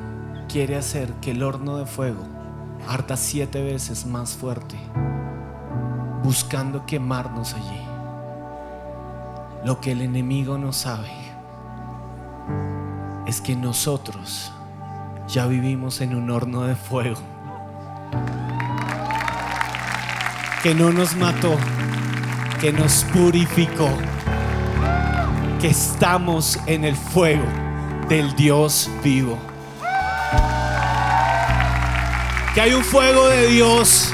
quiere 0.49 0.77
hacer 0.77 1.11
que 1.15 1.31
el 1.31 1.43
horno 1.43 1.79
de 1.79 1.87
fuego 1.87 2.23
arda 2.87 3.17
siete 3.17 3.63
veces 3.63 4.05
más 4.05 4.35
fuerte, 4.35 4.77
buscando 6.23 6.85
quemarnos 6.85 7.55
allí. 7.55 7.81
Lo 9.65 9.81
que 9.81 9.93
el 9.93 10.03
enemigo 10.03 10.59
no 10.59 10.75
sabe 10.75 11.11
es 13.27 13.41
que 13.41 13.57
nosotros 13.57 14.53
ya 15.27 15.47
vivimos 15.47 16.03
en 16.03 16.15
un 16.15 16.31
horno 16.31 16.65
de 16.65 16.77
fuego 16.77 17.21
que 20.63 20.75
no 20.75 20.93
nos 20.93 21.17
mató, 21.17 21.57
que 22.61 22.73
nos 22.73 23.05
purificó, 23.05 23.89
que 25.63 25.69
estamos 25.69 26.59
en 26.67 26.85
el 26.85 26.95
fuego 26.95 27.64
del 28.09 28.35
Dios 28.37 28.91
vivo. 29.03 29.39
Que 32.55 32.61
hay 32.61 32.75
un 32.75 32.85
fuego 32.85 33.29
de 33.29 33.49
Dios 33.49 34.13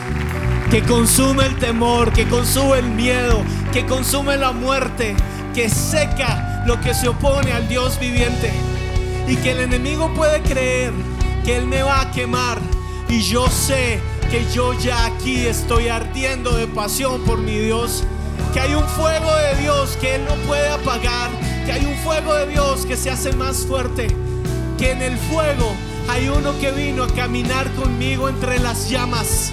que 0.71 0.83
consume 0.83 1.47
el 1.47 1.57
temor, 1.59 2.13
que 2.13 2.27
consume 2.29 2.79
el 2.79 2.91
miedo, 2.91 3.43
que 3.73 3.85
consume 3.87 4.37
la 4.37 4.53
muerte, 4.53 5.17
que 5.55 5.69
seca 5.69 6.63
lo 6.67 6.81
que 6.81 6.95
se 6.95 7.09
opone 7.09 7.53
al 7.53 7.69
Dios 7.69 7.99
viviente. 7.99 8.53
Y 9.27 9.37
que 9.37 9.53
el 9.53 9.61
enemigo 9.61 10.13
puede 10.15 10.41
creer 10.43 10.93
que 11.45 11.57
Él 11.57 11.67
me 11.67 11.83
va 11.83 12.03
a 12.03 12.11
quemar. 12.13 12.59
Y 13.09 13.21
yo 13.23 13.49
sé 13.49 14.01
que 14.31 14.45
yo 14.53 14.73
ya 14.75 15.07
aquí 15.07 15.47
estoy 15.47 15.89
ardiendo 15.89 16.53
de 16.57 16.67
pasión 16.67 17.23
por 17.25 17.39
mi 17.39 17.59
Dios. 17.59 18.05
Que 18.55 18.61
hay 18.61 18.75
un 18.75 18.87
fuego 18.89 19.35
de 19.37 19.63
Dios 19.63 19.99
que 20.01 20.15
Él 20.17 20.25
no 20.25 20.35
puede 20.47 20.69
apagar. 20.69 21.31
Que 21.71 21.77
hay 21.77 21.87
un 21.87 21.97
fuego 21.99 22.35
de 22.35 22.49
Dios 22.49 22.85
que 22.85 22.97
se 22.97 23.11
hace 23.11 23.33
más 23.33 23.59
fuerte. 23.59 24.09
Que 24.77 24.91
en 24.91 25.03
el 25.03 25.17
fuego 25.17 25.73
hay 26.09 26.29
uno 26.29 26.59
que 26.59 26.73
vino 26.73 27.05
a 27.05 27.15
caminar 27.15 27.71
conmigo 27.75 28.29
entre 28.29 28.59
las 28.59 28.91
llamas. 28.91 29.53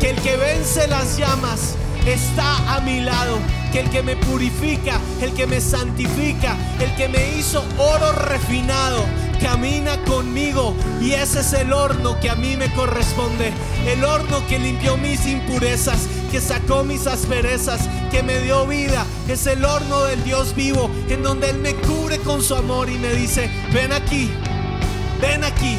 Que 0.00 0.08
el 0.08 0.16
que 0.22 0.38
vence 0.38 0.88
las 0.88 1.18
llamas 1.18 1.74
está 2.06 2.74
a 2.74 2.80
mi 2.80 3.00
lado. 3.00 3.36
Que 3.72 3.80
el 3.80 3.90
que 3.90 4.02
me 4.02 4.16
purifica, 4.16 4.98
el 5.20 5.34
que 5.34 5.46
me 5.46 5.60
santifica, 5.60 6.56
el 6.80 6.96
que 6.96 7.08
me 7.08 7.36
hizo 7.36 7.62
oro 7.76 8.12
refinado, 8.12 9.04
camina 9.42 10.02
conmigo. 10.04 10.74
Y 11.02 11.12
ese 11.12 11.40
es 11.40 11.52
el 11.52 11.74
horno 11.74 12.18
que 12.20 12.30
a 12.30 12.36
mí 12.36 12.56
me 12.56 12.72
corresponde. 12.72 13.52
El 13.86 14.02
horno 14.02 14.46
que 14.46 14.58
limpió 14.58 14.96
mis 14.96 15.26
impurezas, 15.26 16.08
que 16.30 16.40
sacó 16.40 16.84
mis 16.84 17.06
asperezas, 17.06 17.82
que 18.14 18.22
me 18.22 18.38
dio 18.38 18.64
vida. 18.64 19.04
Es 19.26 19.44
el 19.48 19.64
horno 19.64 20.04
del 20.04 20.22
Dios 20.22 20.54
vivo, 20.54 20.88
en 21.08 21.24
donde 21.24 21.50
Él 21.50 21.58
me 21.58 21.74
cubre 21.74 22.18
con 22.18 22.44
su 22.44 22.54
amor 22.54 22.88
y 22.88 22.96
me 22.96 23.12
dice, 23.12 23.50
ven 23.72 23.92
aquí, 23.92 24.30
ven 25.20 25.42
aquí. 25.42 25.76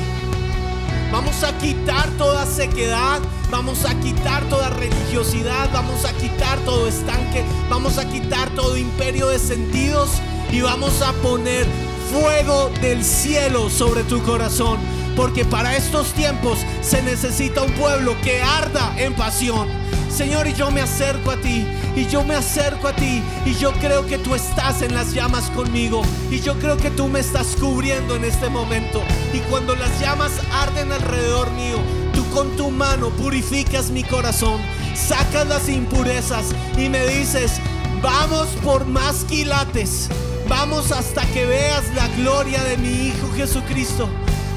Vamos 1.14 1.46
a 1.46 1.58
quitar 1.60 2.10
toda 2.18 2.46
sequedad, 2.46 3.22
vamos 3.50 3.86
a 3.86 3.98
quitar 4.02 4.44
toda 4.50 4.70
religiosidad, 4.70 5.70
vamos 5.72 6.04
a 6.04 6.12
quitar 6.12 6.60
todo 6.66 6.90
estanque, 6.90 7.46
vamos 7.70 7.98
a 7.98 8.10
quitar 8.10 8.50
todo 8.50 8.76
imperio 8.76 9.30
de 9.30 9.40
sentidos 9.40 10.10
y 10.52 10.60
vamos 10.60 11.02
a 11.02 11.14
poner 11.14 11.66
fuego 12.12 12.70
del 12.82 13.06
cielo 13.06 13.70
sobre 13.70 14.04
tu 14.04 14.22
corazón. 14.24 14.78
Porque 15.16 15.46
para 15.46 15.78
estos 15.78 16.12
tiempos 16.12 16.60
se 16.82 17.02
necesita 17.02 17.62
un 17.62 17.72
pueblo 17.76 18.18
que 18.22 18.42
arda 18.42 18.94
en 18.98 19.14
pasión. 19.14 19.85
Señor, 20.10 20.48
y 20.48 20.54
yo 20.54 20.72
me 20.72 20.82
acerco 20.82 21.32
a 21.32 21.38
ti, 21.38 21.66
y 21.96 22.08
yo 22.08 22.24
me 22.24 22.36
acerco 22.36 22.88
a 22.88 22.96
ti, 22.96 23.22
y 23.46 23.54
yo 23.56 23.74
creo 23.74 24.06
que 24.06 24.18
tú 24.18 24.34
estás 24.34 24.82
en 24.82 24.94
las 24.94 25.14
llamas 25.14 25.50
conmigo, 25.52 26.02
y 26.32 26.40
yo 26.40 26.58
creo 26.60 26.78
que 26.78 26.90
tú 26.90 27.08
me 27.08 27.20
estás 27.20 27.56
cubriendo 27.60 28.16
en 28.16 28.24
este 28.24 28.50
momento. 28.50 29.04
Y 29.34 29.40
cuando 29.50 29.76
las 29.76 30.00
llamas 30.00 30.32
arden 30.52 30.92
alrededor 30.92 31.52
mío, 31.52 31.78
tú 32.14 32.24
con 32.34 32.56
tu 32.56 32.72
mano 32.72 33.10
purificas 33.10 33.90
mi 33.92 34.04
corazón, 34.04 34.62
sacas 34.96 35.48
las 35.48 35.68
impurezas 35.68 36.56
y 36.78 36.90
me 36.90 37.06
dices, 37.08 37.60
vamos 38.02 38.48
por 38.64 38.86
más 38.86 39.26
quilates, 39.26 40.10
vamos 40.48 40.92
hasta 40.92 41.26
que 41.28 41.46
veas 41.46 41.84
la 41.94 42.08
gloria 42.10 42.64
de 42.64 42.78
mi 42.78 43.08
Hijo 43.08 43.32
Jesucristo, 43.36 44.08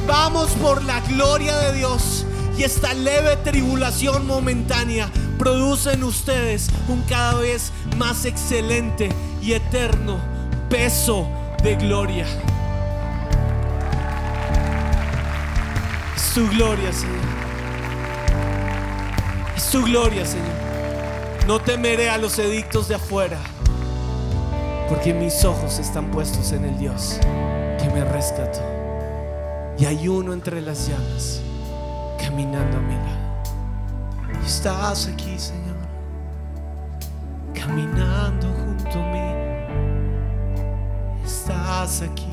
vamos 0.07 0.51
por 0.53 0.85
la 0.85 1.01
gloria 1.01 1.57
de 1.59 1.79
Dios. 1.79 2.25
Y 2.57 2.65
esta 2.65 2.93
leve 2.93 3.37
tribulación 3.45 4.27
momentánea 4.27 5.09
produce 5.39 5.93
en 5.93 6.05
ustedes 6.05 6.69
un 6.89 7.03
cada 7.03 7.35
vez 7.35 7.73
más 7.97 8.25
excelente 8.25 9.09
y 9.41 9.53
eterno 9.53 10.19
peso 10.69 11.29
de 11.63 11.77
gloria. 11.77 12.27
Es 16.17 16.35
tu 16.35 16.49
gloria, 16.49 16.93
Señor. 16.93 17.17
Es 19.57 19.71
tu 19.71 19.85
gloria, 19.85 20.27
Señor. 20.27 20.47
No 21.47 21.61
temeré 21.61 22.11
a 22.11 22.19
los 22.19 22.39
edictos 22.39 22.89
de 22.89 22.97
afuera, 22.97 23.39
porque 24.89 25.15
mis 25.15 25.45
ojos 25.45 25.79
están 25.79 26.11
puestos 26.11 26.53
en 26.53 26.65
el 26.65 26.79
Dios 26.79 27.19
que 27.23 27.89
me 27.95 28.05
rescató. 28.05 28.61
Y 29.79 29.87
hay 29.87 30.09
uno 30.09 30.33
entre 30.33 30.61
las 30.61 30.89
llamas 30.89 31.41
caminando 32.19 32.77
a 32.77 32.81
mi. 32.81 33.18
Estás 34.49 35.07
aquí, 35.07 35.39
Señor, 35.39 35.77
caminando 37.53 38.47
junto 38.47 38.99
a 38.99 39.05
mí. 39.13 39.29
Estás 41.23 42.01
aquí. 42.01 42.25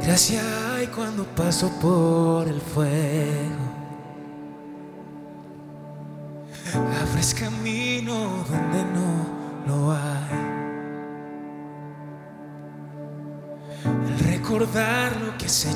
Gracia 0.00 0.42
hay 0.76 0.86
cuando 0.86 1.24
paso 1.24 1.68
por 1.80 2.46
el 2.46 2.60
fuego. 2.60 3.55
Que 15.46 15.52
has 15.52 15.75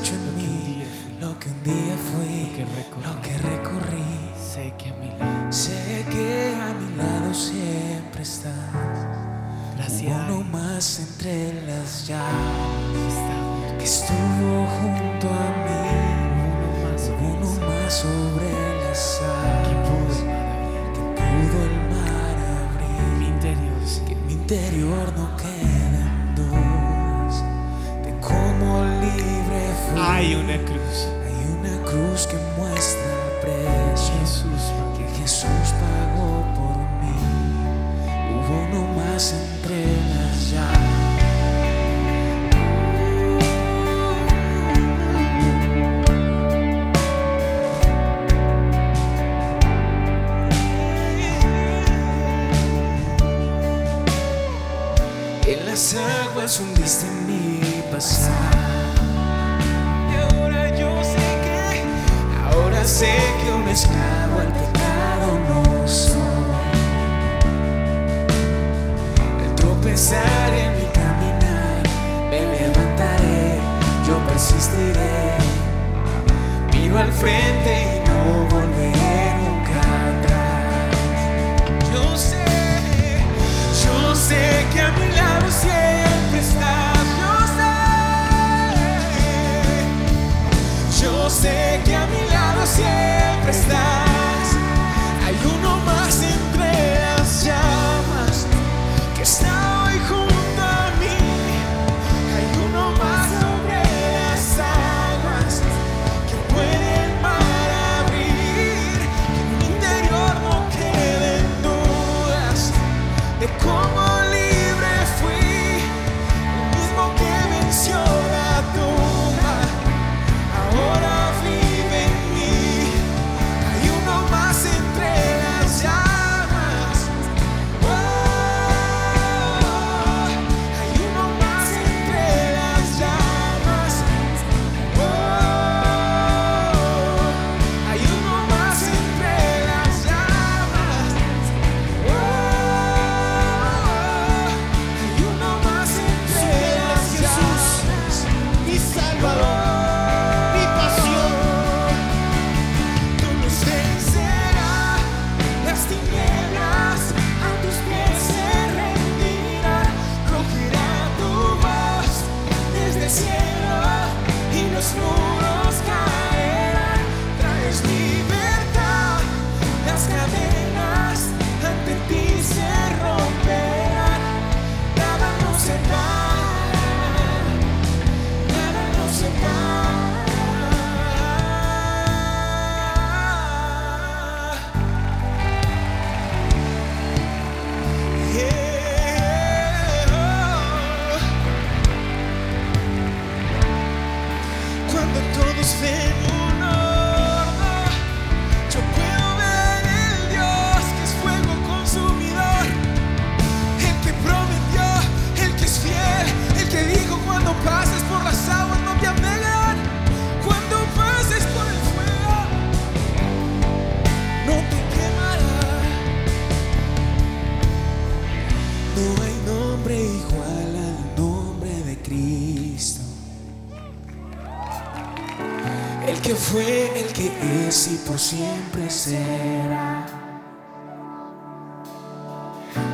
así 227.81 227.99
por 228.07 228.19
siempre 228.19 228.91
será. 228.91 230.05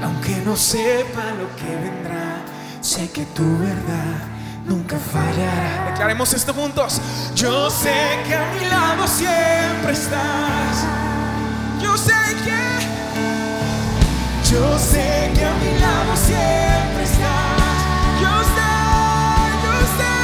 Aunque 0.04 0.36
no 0.44 0.54
sepa 0.54 1.24
lo 1.40 1.48
que 1.56 1.74
vendrá, 1.74 2.36
sé 2.80 3.10
que 3.10 3.24
tu 3.34 3.42
verdad 3.58 4.18
nunca 4.64 4.96
fallará. 4.96 5.90
Declaremos 5.90 6.32
esto 6.34 6.54
juntos. 6.54 7.00
Yo 7.34 7.68
sé 7.68 7.96
que 8.28 8.36
a 8.36 8.44
mi 8.52 8.64
lado 8.68 9.08
siempre 9.08 9.92
estás. 9.92 10.76
Yo 11.82 11.96
sé 11.96 12.14
que, 12.44 12.62
yo 14.52 14.78
sé 14.78 15.32
que 15.34 15.44
a 15.44 15.54
mi 15.62 15.80
lado 15.80 16.16
siempre 16.16 17.02
estás. 17.02 17.76
Yo 18.22 18.34
sé, 18.54 18.70
yo 19.64 19.74
sé, 19.98 20.14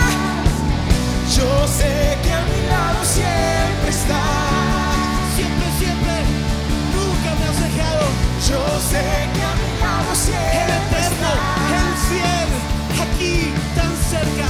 yo 1.36 1.66
sé 1.66 2.18
que 2.22 2.32
a 2.32 2.42
mi 2.42 2.60
lado 2.68 3.04
siempre 3.04 3.90
estás. 3.90 4.51
Yo 8.52 8.58
sé 8.80 9.02
que 9.32 9.42
amado 9.42 10.14
siempre 10.14 10.60
el 10.62 10.70
eterno, 10.82 11.30
el 11.80 11.92
cielo, 12.06 12.56
aquí 13.02 13.54
tan 13.74 13.96
cerca. 14.10 14.48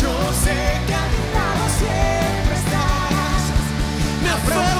Yo 0.00 0.12
sé 0.44 0.58
que 0.86 0.94
amado 0.94 1.66
siempre 1.76 2.54
estás. 2.54 3.42
Me 4.22 4.30
afronto. 4.30 4.73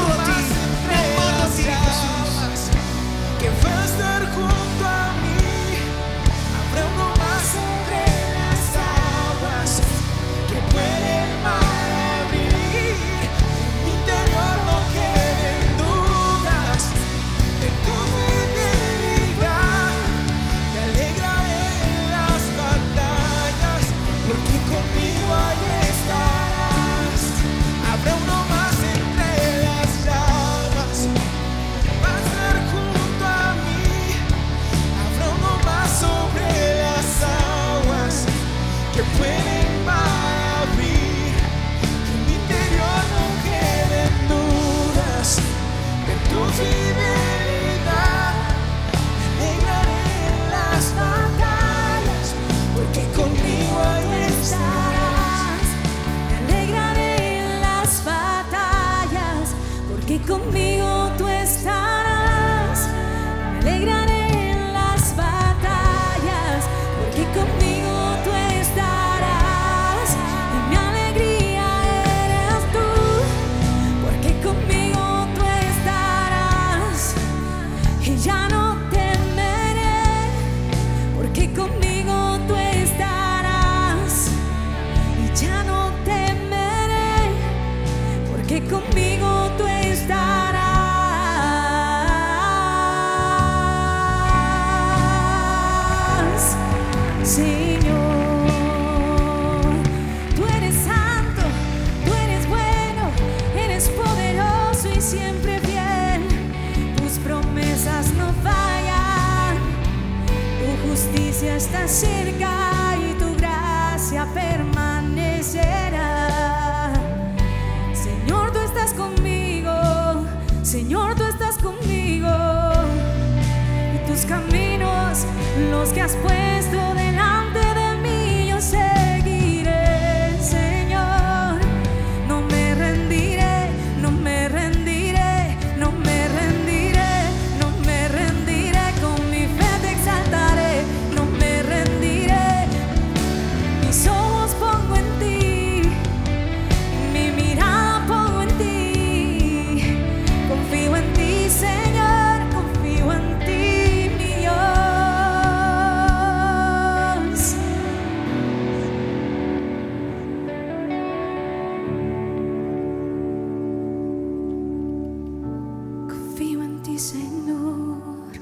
Señor. 166.99 168.33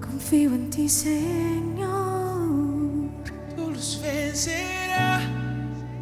Confío 0.00 0.54
en 0.54 0.70
ti, 0.70 0.88
Señor. 0.88 2.38
Tu 3.56 3.70
luz 3.70 4.00
vencerá 4.02 5.20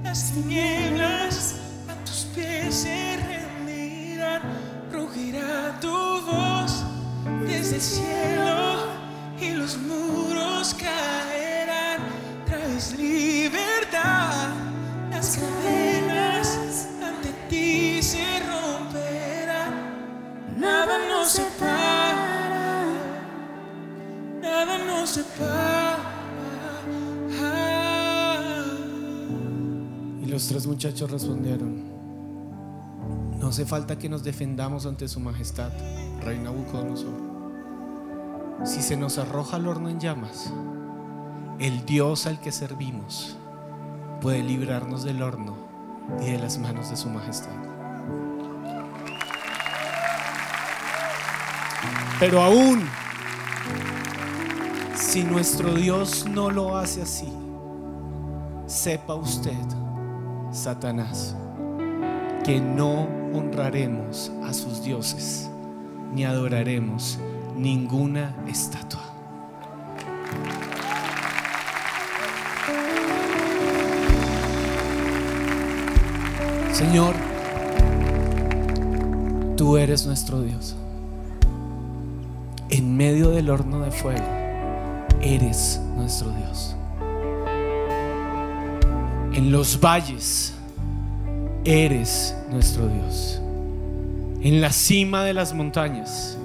las 0.05 0.33
tinieblas, 0.33 1.57
a 1.89 2.05
tus 2.05 2.27
pies 2.35 2.75
se 2.75 3.17
rendirán, 3.17 4.43
rugirá 4.93 5.79
tu 5.81 5.89
voz 5.89 6.85
desde 7.47 7.77
el 7.77 7.83
cielo 7.83 8.46
muchachos 30.67 31.11
respondieron, 31.11 31.85
no 33.39 33.49
hace 33.49 33.65
falta 33.65 33.99
que 33.99 34.09
nos 34.09 34.25
defendamos 34.25 34.87
ante 34.87 35.09
su 35.09 35.21
majestad, 35.21 35.71
rey 36.23 36.39
Nabucodonosor. 36.39 37.15
Si 38.65 38.83
se 38.83 38.97
nos 38.97 39.19
arroja 39.19 39.57
al 39.57 39.69
horno 39.69 39.89
en 39.89 40.01
llamas, 40.01 40.53
el 41.59 41.85
Dios 41.85 42.27
al 42.27 42.41
que 42.41 42.53
servimos 42.53 43.37
puede 44.21 44.43
librarnos 44.43 45.05
del 45.05 45.23
horno 45.23 45.57
y 46.21 46.33
de 46.33 46.39
las 46.39 46.59
manos 46.59 46.91
de 46.91 46.97
su 46.97 47.09
majestad. 47.09 47.53
Pero 52.19 52.43
aún, 52.43 52.83
si 54.95 55.23
nuestro 55.23 55.75
Dios 55.75 56.27
no 56.27 56.51
lo 56.51 56.77
hace 56.77 57.03
así, 57.03 57.29
sepa 58.67 59.15
usted, 59.15 59.53
Satanás, 60.57 61.37
que 62.45 62.61
no 62.61 63.07
honraremos 63.35 64.33
a 64.45 64.53
sus 64.53 64.83
dioses 64.83 65.51
ni 66.15 66.25
adoraremos 66.25 67.19
ninguna 67.57 68.35
estatua. 68.49 69.03
Señor, 76.73 77.15
tú 79.57 79.77
eres 79.77 80.07
nuestro 80.07 80.41
Dios. 80.41 80.77
En 82.69 82.97
medio 82.97 83.31
del 83.31 83.51
horno 83.51 83.81
de 83.81 83.91
fuego, 83.91 84.27
eres 85.21 85.81
nuestro 85.97 86.31
Dios. 86.31 86.77
En 89.37 89.53
los 89.53 89.79
valles, 89.79 90.55
eres 91.63 92.35
nuestro 92.51 92.89
Dios. 92.89 93.39
En 94.41 94.63
la 94.63 94.73
cima 94.73 95.25
de 95.25 95.35
las 95.35 95.53
montañas, 95.53 96.39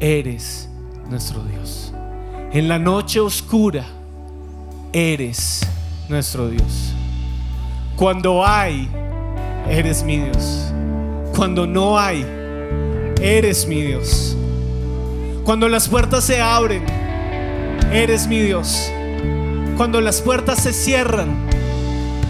eres 0.00 0.68
nuestro 1.08 1.42
Dios. 1.44 1.94
En 2.52 2.68
la 2.68 2.78
noche 2.78 3.20
oscura, 3.20 3.86
eres 4.92 5.66
nuestro 6.10 6.50
Dios. 6.50 6.92
Cuando 7.96 8.46
hay, 8.46 8.86
eres 9.66 10.02
mi 10.02 10.18
Dios. 10.18 10.74
Cuando 11.34 11.66
no 11.66 11.98
hay, 11.98 12.26
eres 13.22 13.66
mi 13.66 13.80
Dios. 13.80 14.36
Cuando 15.44 15.70
las 15.70 15.88
puertas 15.88 16.24
se 16.24 16.42
abren, 16.42 16.84
eres 17.90 18.26
mi 18.26 18.40
Dios. 18.40 18.92
Cuando 19.78 20.02
las 20.02 20.20
puertas 20.20 20.62
se 20.62 20.74
cierran, 20.74 21.49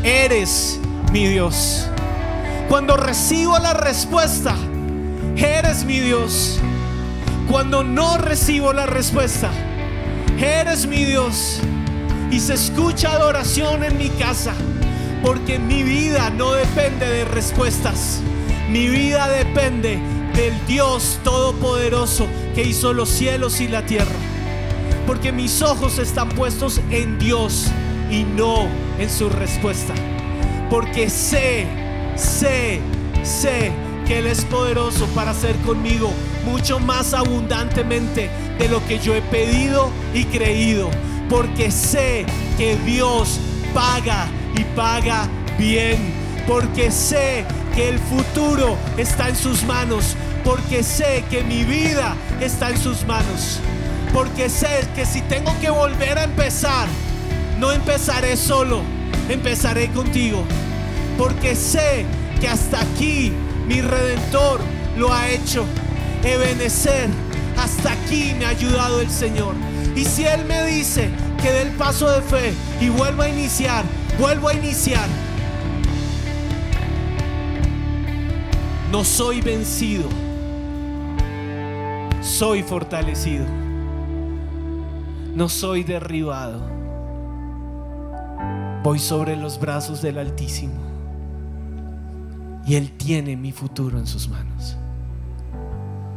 eres 0.02 0.78
mi 1.12 1.26
Dios. 1.26 1.88
Cuando 2.68 2.96
recibo 2.96 3.58
la 3.58 3.74
respuesta, 3.74 4.54
eres 5.36 5.84
mi 5.84 6.00
Dios. 6.00 6.60
Cuando 7.48 7.82
no 7.82 8.16
recibo 8.16 8.72
la 8.72 8.86
respuesta, 8.86 9.50
eres 10.38 10.86
mi 10.86 11.04
Dios. 11.04 11.60
Y 12.30 12.38
se 12.38 12.54
escucha 12.54 13.12
adoración 13.12 13.82
en 13.82 13.98
mi 13.98 14.08
casa, 14.10 14.54
porque 15.22 15.58
mi 15.58 15.82
vida 15.82 16.30
no 16.30 16.52
depende 16.52 17.06
de 17.06 17.24
respuestas. 17.24 18.20
Mi 18.68 18.88
vida 18.88 19.28
depende 19.28 19.98
del 20.34 20.54
Dios 20.68 21.18
Todopoderoso 21.24 22.28
que 22.54 22.62
hizo 22.62 22.92
los 22.92 23.08
cielos 23.08 23.60
y 23.60 23.66
la 23.66 23.84
tierra. 23.84 24.14
Porque 25.08 25.32
mis 25.32 25.60
ojos 25.60 25.98
están 25.98 26.28
puestos 26.28 26.80
en 26.90 27.18
Dios 27.18 27.66
y 28.10 28.24
no 28.24 28.66
en 28.98 29.08
su 29.08 29.28
respuesta. 29.28 29.94
Porque 30.68 31.08
sé, 31.10 31.66
sé, 32.16 32.80
sé 33.22 33.72
que 34.06 34.18
Él 34.18 34.26
es 34.26 34.44
poderoso 34.44 35.06
para 35.14 35.30
hacer 35.30 35.56
conmigo 35.58 36.12
mucho 36.44 36.78
más 36.78 37.14
abundantemente 37.14 38.30
de 38.58 38.68
lo 38.68 38.84
que 38.86 38.98
yo 38.98 39.14
he 39.14 39.22
pedido 39.22 39.90
y 40.14 40.24
creído. 40.24 40.90
Porque 41.28 41.70
sé 41.70 42.26
que 42.58 42.76
Dios 42.76 43.40
paga 43.72 44.26
y 44.56 44.64
paga 44.76 45.28
bien. 45.58 46.12
Porque 46.46 46.90
sé 46.90 47.44
que 47.74 47.88
el 47.88 47.98
futuro 47.98 48.76
está 48.96 49.28
en 49.28 49.36
sus 49.36 49.64
manos. 49.64 50.16
Porque 50.44 50.82
sé 50.82 51.24
que 51.30 51.44
mi 51.44 51.64
vida 51.64 52.16
está 52.40 52.70
en 52.70 52.78
sus 52.78 53.04
manos. 53.06 53.60
Porque 54.12 54.48
sé 54.48 54.88
que 54.96 55.06
si 55.06 55.20
tengo 55.22 55.52
que 55.60 55.70
volver 55.70 56.18
a 56.18 56.24
empezar, 56.24 56.88
no 57.60 57.70
empezaré 57.70 58.36
solo, 58.38 58.80
empezaré 59.28 59.90
contigo. 59.90 60.44
Porque 61.18 61.54
sé 61.54 62.06
que 62.40 62.48
hasta 62.48 62.80
aquí 62.80 63.32
mi 63.68 63.82
redentor 63.82 64.60
lo 64.96 65.12
ha 65.12 65.28
hecho. 65.30 65.66
Ebenecer, 66.24 67.08
hasta 67.58 67.92
aquí 67.92 68.34
me 68.38 68.46
ha 68.46 68.48
ayudado 68.48 69.00
el 69.02 69.10
Señor. 69.10 69.54
Y 69.94 70.06
si 70.06 70.24
Él 70.24 70.46
me 70.46 70.64
dice 70.64 71.10
que 71.42 71.52
dé 71.52 71.62
el 71.62 71.72
paso 71.72 72.10
de 72.10 72.22
fe 72.22 72.54
y 72.80 72.88
vuelvo 72.88 73.22
a 73.22 73.28
iniciar, 73.28 73.84
vuelvo 74.18 74.48
a 74.48 74.54
iniciar. 74.54 75.06
No 78.90 79.04
soy 79.04 79.42
vencido, 79.42 80.08
soy 82.22 82.62
fortalecido. 82.62 83.44
No 85.34 85.48
soy 85.48 85.84
derribado. 85.84 86.79
Voy 88.82 88.98
sobre 88.98 89.36
los 89.36 89.60
brazos 89.60 90.00
del 90.00 90.16
Altísimo. 90.16 90.72
Y 92.64 92.76
Él 92.76 92.96
tiene 92.96 93.36
mi 93.36 93.52
futuro 93.52 93.98
en 93.98 94.06
sus 94.06 94.26
manos. 94.28 94.76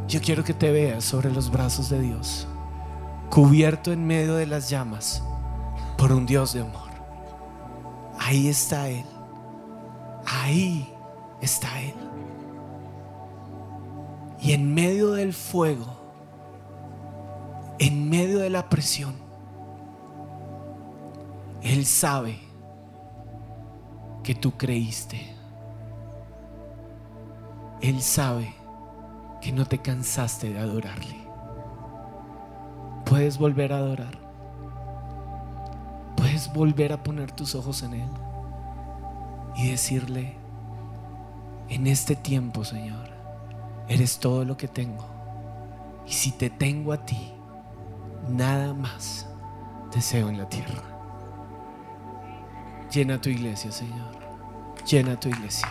Yo 0.08 0.20
quiero 0.22 0.44
que 0.44 0.54
te 0.54 0.72
veas 0.72 1.04
sobre 1.04 1.30
los 1.30 1.50
brazos 1.50 1.90
de 1.90 2.00
Dios, 2.00 2.46
cubierto 3.30 3.92
en 3.92 4.06
medio 4.06 4.34
de 4.36 4.46
las 4.46 4.70
llamas 4.70 5.22
por 5.98 6.10
un 6.10 6.24
Dios 6.24 6.54
de 6.54 6.60
amor. 6.60 6.88
Ahí 8.18 8.48
está 8.48 8.88
Él. 8.88 9.04
Ahí 10.24 10.90
está 11.42 11.82
Él. 11.82 11.94
Y 14.40 14.52
en 14.52 14.72
medio 14.72 15.12
del 15.12 15.34
fuego, 15.34 16.00
en 17.78 18.08
medio 18.08 18.38
de 18.38 18.48
la 18.48 18.70
presión, 18.70 19.14
Él 21.62 21.84
sabe 21.84 22.43
que 24.24 24.34
tú 24.34 24.56
creíste. 24.56 25.20
Él 27.80 28.00
sabe 28.00 28.52
que 29.40 29.52
no 29.52 29.66
te 29.66 29.78
cansaste 29.78 30.52
de 30.52 30.58
adorarle. 30.58 31.16
Puedes 33.04 33.38
volver 33.38 33.72
a 33.72 33.76
adorar. 33.76 34.18
Puedes 36.16 36.52
volver 36.52 36.92
a 36.94 37.02
poner 37.02 37.30
tus 37.30 37.54
ojos 37.54 37.82
en 37.82 37.94
Él 37.94 38.08
y 39.56 39.70
decirle, 39.70 40.34
en 41.68 41.86
este 41.86 42.16
tiempo, 42.16 42.64
Señor, 42.64 43.10
eres 43.88 44.18
todo 44.18 44.44
lo 44.44 44.56
que 44.56 44.68
tengo. 44.68 45.04
Y 46.06 46.12
si 46.12 46.32
te 46.32 46.48
tengo 46.48 46.92
a 46.92 47.04
ti, 47.04 47.32
nada 48.28 48.72
más 48.72 49.28
deseo 49.92 50.30
en 50.30 50.38
la 50.38 50.48
tierra. 50.48 50.93
Llena 52.94 53.20
tu 53.20 53.28
iglesia, 53.28 53.72
Señor. 53.72 54.06
Llena 54.88 55.18
tu 55.18 55.28
iglesia. 55.28 55.66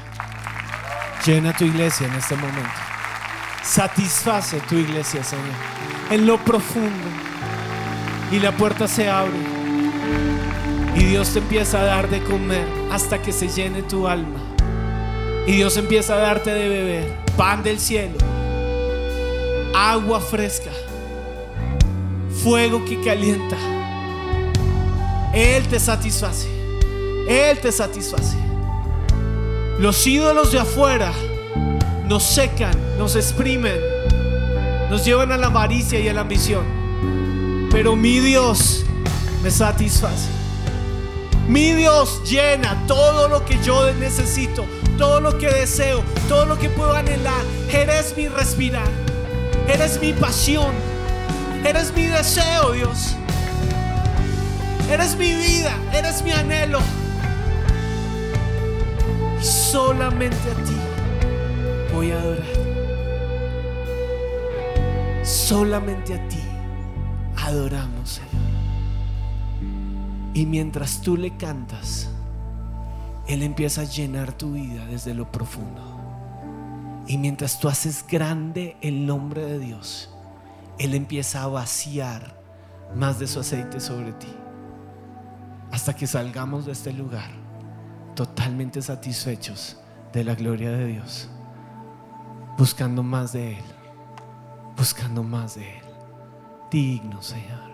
Llena 1.26 1.55
tu 1.55 1.63
iglesia 1.63 2.05
en 2.05 2.13
este 2.15 2.36
momento. 2.36 2.69
Satisface 3.63 4.59
tu 4.67 4.76
iglesia, 4.76 5.24
Señor. 5.24 5.45
En 6.11 6.28
lo 6.28 6.38
profundo. 6.38 7.07
Y 8.30 8.39
la 8.39 8.51
puerta 8.51 8.89
se 8.89 9.09
abre. 9.09 9.38
Y 10.97 11.05
Dios 11.05 11.32
te 11.32 11.39
empieza 11.39 11.80
a 11.80 11.84
dar 11.86 12.09
de 12.09 12.21
comer 12.24 12.67
hasta 12.91 13.21
que 13.21 13.32
se 13.32 13.47
llene 13.47 13.84
tu 13.84 14.05
alma. 14.05 14.41
Y 15.47 15.53
Dios 15.53 15.78
empieza 15.78 16.15
a 16.15 16.17
darte 16.17 16.53
de 16.53 16.67
beber 16.67 17.17
pan 17.38 17.63
del 17.63 17.80
cielo, 17.80 18.17
agua 19.74 20.19
fresca, 20.19 20.71
fuego 22.43 22.84
que 22.84 23.01
calienta. 23.01 23.55
Él 25.34 25.65
te 25.69 25.80
satisface. 25.80 26.53
Él 27.28 27.59
te 27.59 27.71
satisface. 27.71 28.38
Los 29.80 30.05
ídolos 30.05 30.51
de 30.51 30.59
afuera 30.59 31.11
nos 32.05 32.24
secan, 32.24 32.74
nos 32.97 33.15
exprimen, 33.15 33.78
nos 34.89 35.05
llevan 35.05 35.32
a 35.32 35.38
la 35.38 35.47
avaricia 35.47 35.99
y 35.99 36.07
a 36.07 36.13
la 36.13 36.21
ambición. 36.21 36.63
Pero 37.71 37.95
mi 37.95 38.19
Dios 38.19 38.86
me 39.41 39.49
satisface. 39.49 40.30
Mi 41.47 41.74
Dios 41.74 42.21
llena 42.24 42.82
todo 42.88 43.28
lo 43.28 43.43
que 43.45 43.57
yo 43.63 43.91
necesito, 43.93 44.65
todo 44.97 45.19
lo 45.19 45.38
que 45.38 45.47
deseo, 45.47 46.03
todo 46.30 46.45
lo 46.45 46.57
que 46.57 46.69
puedo 46.69 46.93
anhelar. 46.93 47.43
Eres 47.71 48.15
mi 48.15 48.28
respirar, 48.28 48.88
eres 49.67 49.99
mi 49.99 50.13
pasión, 50.13 50.71
eres 51.65 51.93
mi 51.93 52.05
deseo, 52.05 52.71
Dios. 52.71 53.15
Eres 54.89 55.15
mi 55.17 55.34
vida, 55.34 55.76
eres 55.93 56.21
mi 56.21 56.32
anhelo. 56.32 56.80
Solamente 59.43 60.37
a 60.37 60.63
ti 60.63 60.77
voy 61.93 62.11
a 62.11 62.17
adorar. 62.17 62.45
Solamente 65.21 66.13
a 66.13 66.27
ti 66.29 66.39
adoramos, 67.35 68.09
Señor. 68.09 68.31
Y 70.33 70.45
mientras 70.45 71.01
tú 71.01 71.17
le 71.17 71.35
cantas, 71.35 72.09
Él 73.27 73.43
empieza 73.43 73.81
a 73.81 73.83
llenar 73.83 74.31
tu 74.31 74.53
vida 74.53 74.85
desde 74.85 75.13
lo 75.13 75.29
profundo. 75.29 75.81
Y 77.05 77.17
mientras 77.17 77.59
tú 77.59 77.67
haces 77.67 78.05
grande 78.07 78.77
el 78.79 79.05
nombre 79.05 79.43
de 79.43 79.59
Dios, 79.59 80.09
Él 80.79 80.95
empieza 80.95 81.43
a 81.43 81.47
vaciar 81.47 82.41
más 82.95 83.19
de 83.19 83.27
su 83.27 83.41
aceite 83.41 83.81
sobre 83.81 84.13
ti. 84.13 84.33
Hasta 85.69 85.93
que 85.93 86.07
salgamos 86.07 86.65
de 86.65 86.71
este 86.71 86.93
lugar 86.93 87.42
totalmente 88.16 88.82
satisfechos 88.82 89.78
de 90.11 90.24
la 90.24 90.36
gloria 90.36 90.72
de 90.72 90.88
Dios. 90.88 91.30
Buscando 92.57 93.03
más 93.03 93.34
de 93.34 93.57
Él. 93.57 93.64
Buscando 94.78 95.24
más 95.24 95.55
de 95.55 95.78
Él. 95.78 95.84
Digno, 96.70 97.22
Señor. 97.22 97.72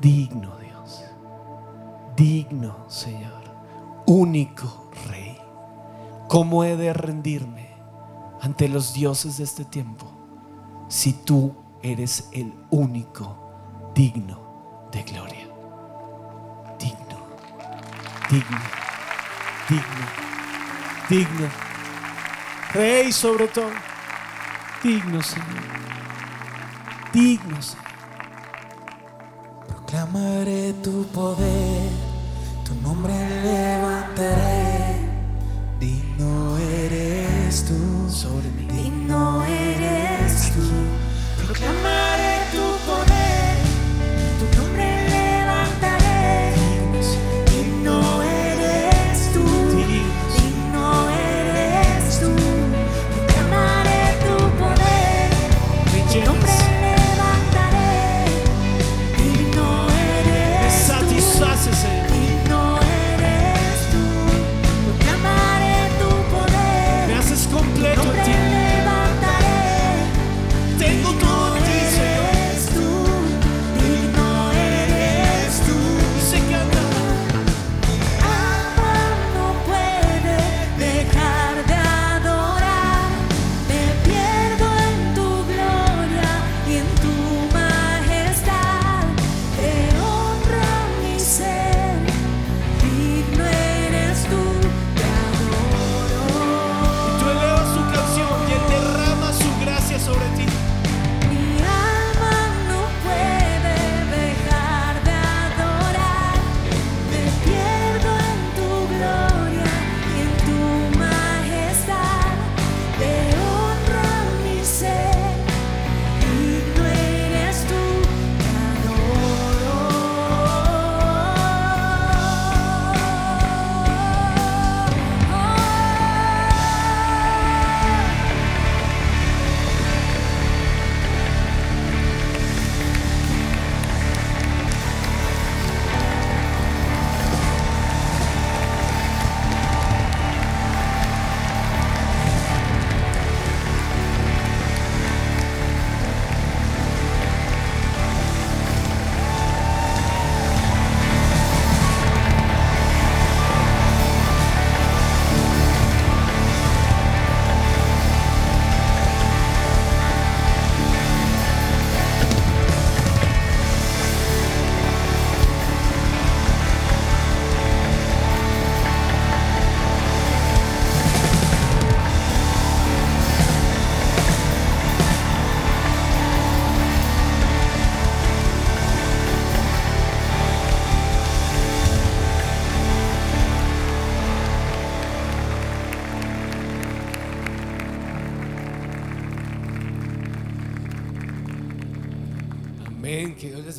Digno, 0.00 0.56
Dios. 0.58 1.04
Digno, 2.16 2.88
Señor. 2.88 3.42
Único 4.06 4.90
Rey. 5.08 5.38
¿Cómo 6.28 6.64
he 6.64 6.76
de 6.76 6.92
rendirme 6.92 7.70
ante 8.40 8.68
los 8.68 8.94
dioses 8.94 9.38
de 9.38 9.44
este 9.44 9.64
tiempo 9.64 10.06
si 10.88 11.12
tú 11.12 11.54
eres 11.82 12.28
el 12.32 12.54
único 12.70 13.90
digno 13.94 14.88
de 14.92 15.02
gloria? 15.02 15.48
Digno, 16.78 17.18
digno, 18.30 18.58
digno, 19.70 20.06
digno. 21.08 21.48
Rey 22.74 23.12
sobre 23.12 23.46
todo. 23.48 23.70
Digno, 24.82 25.22
Señor. 25.22 25.46
Digno, 27.12 27.62
Señor. 27.62 27.84
Proclamaré 29.68 30.72
tu 30.82 31.04
poder, 31.06 31.90
tu 32.64 32.74
nombre 32.82 33.12
levantaré. 33.42 34.79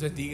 Bendiga. 0.02 0.31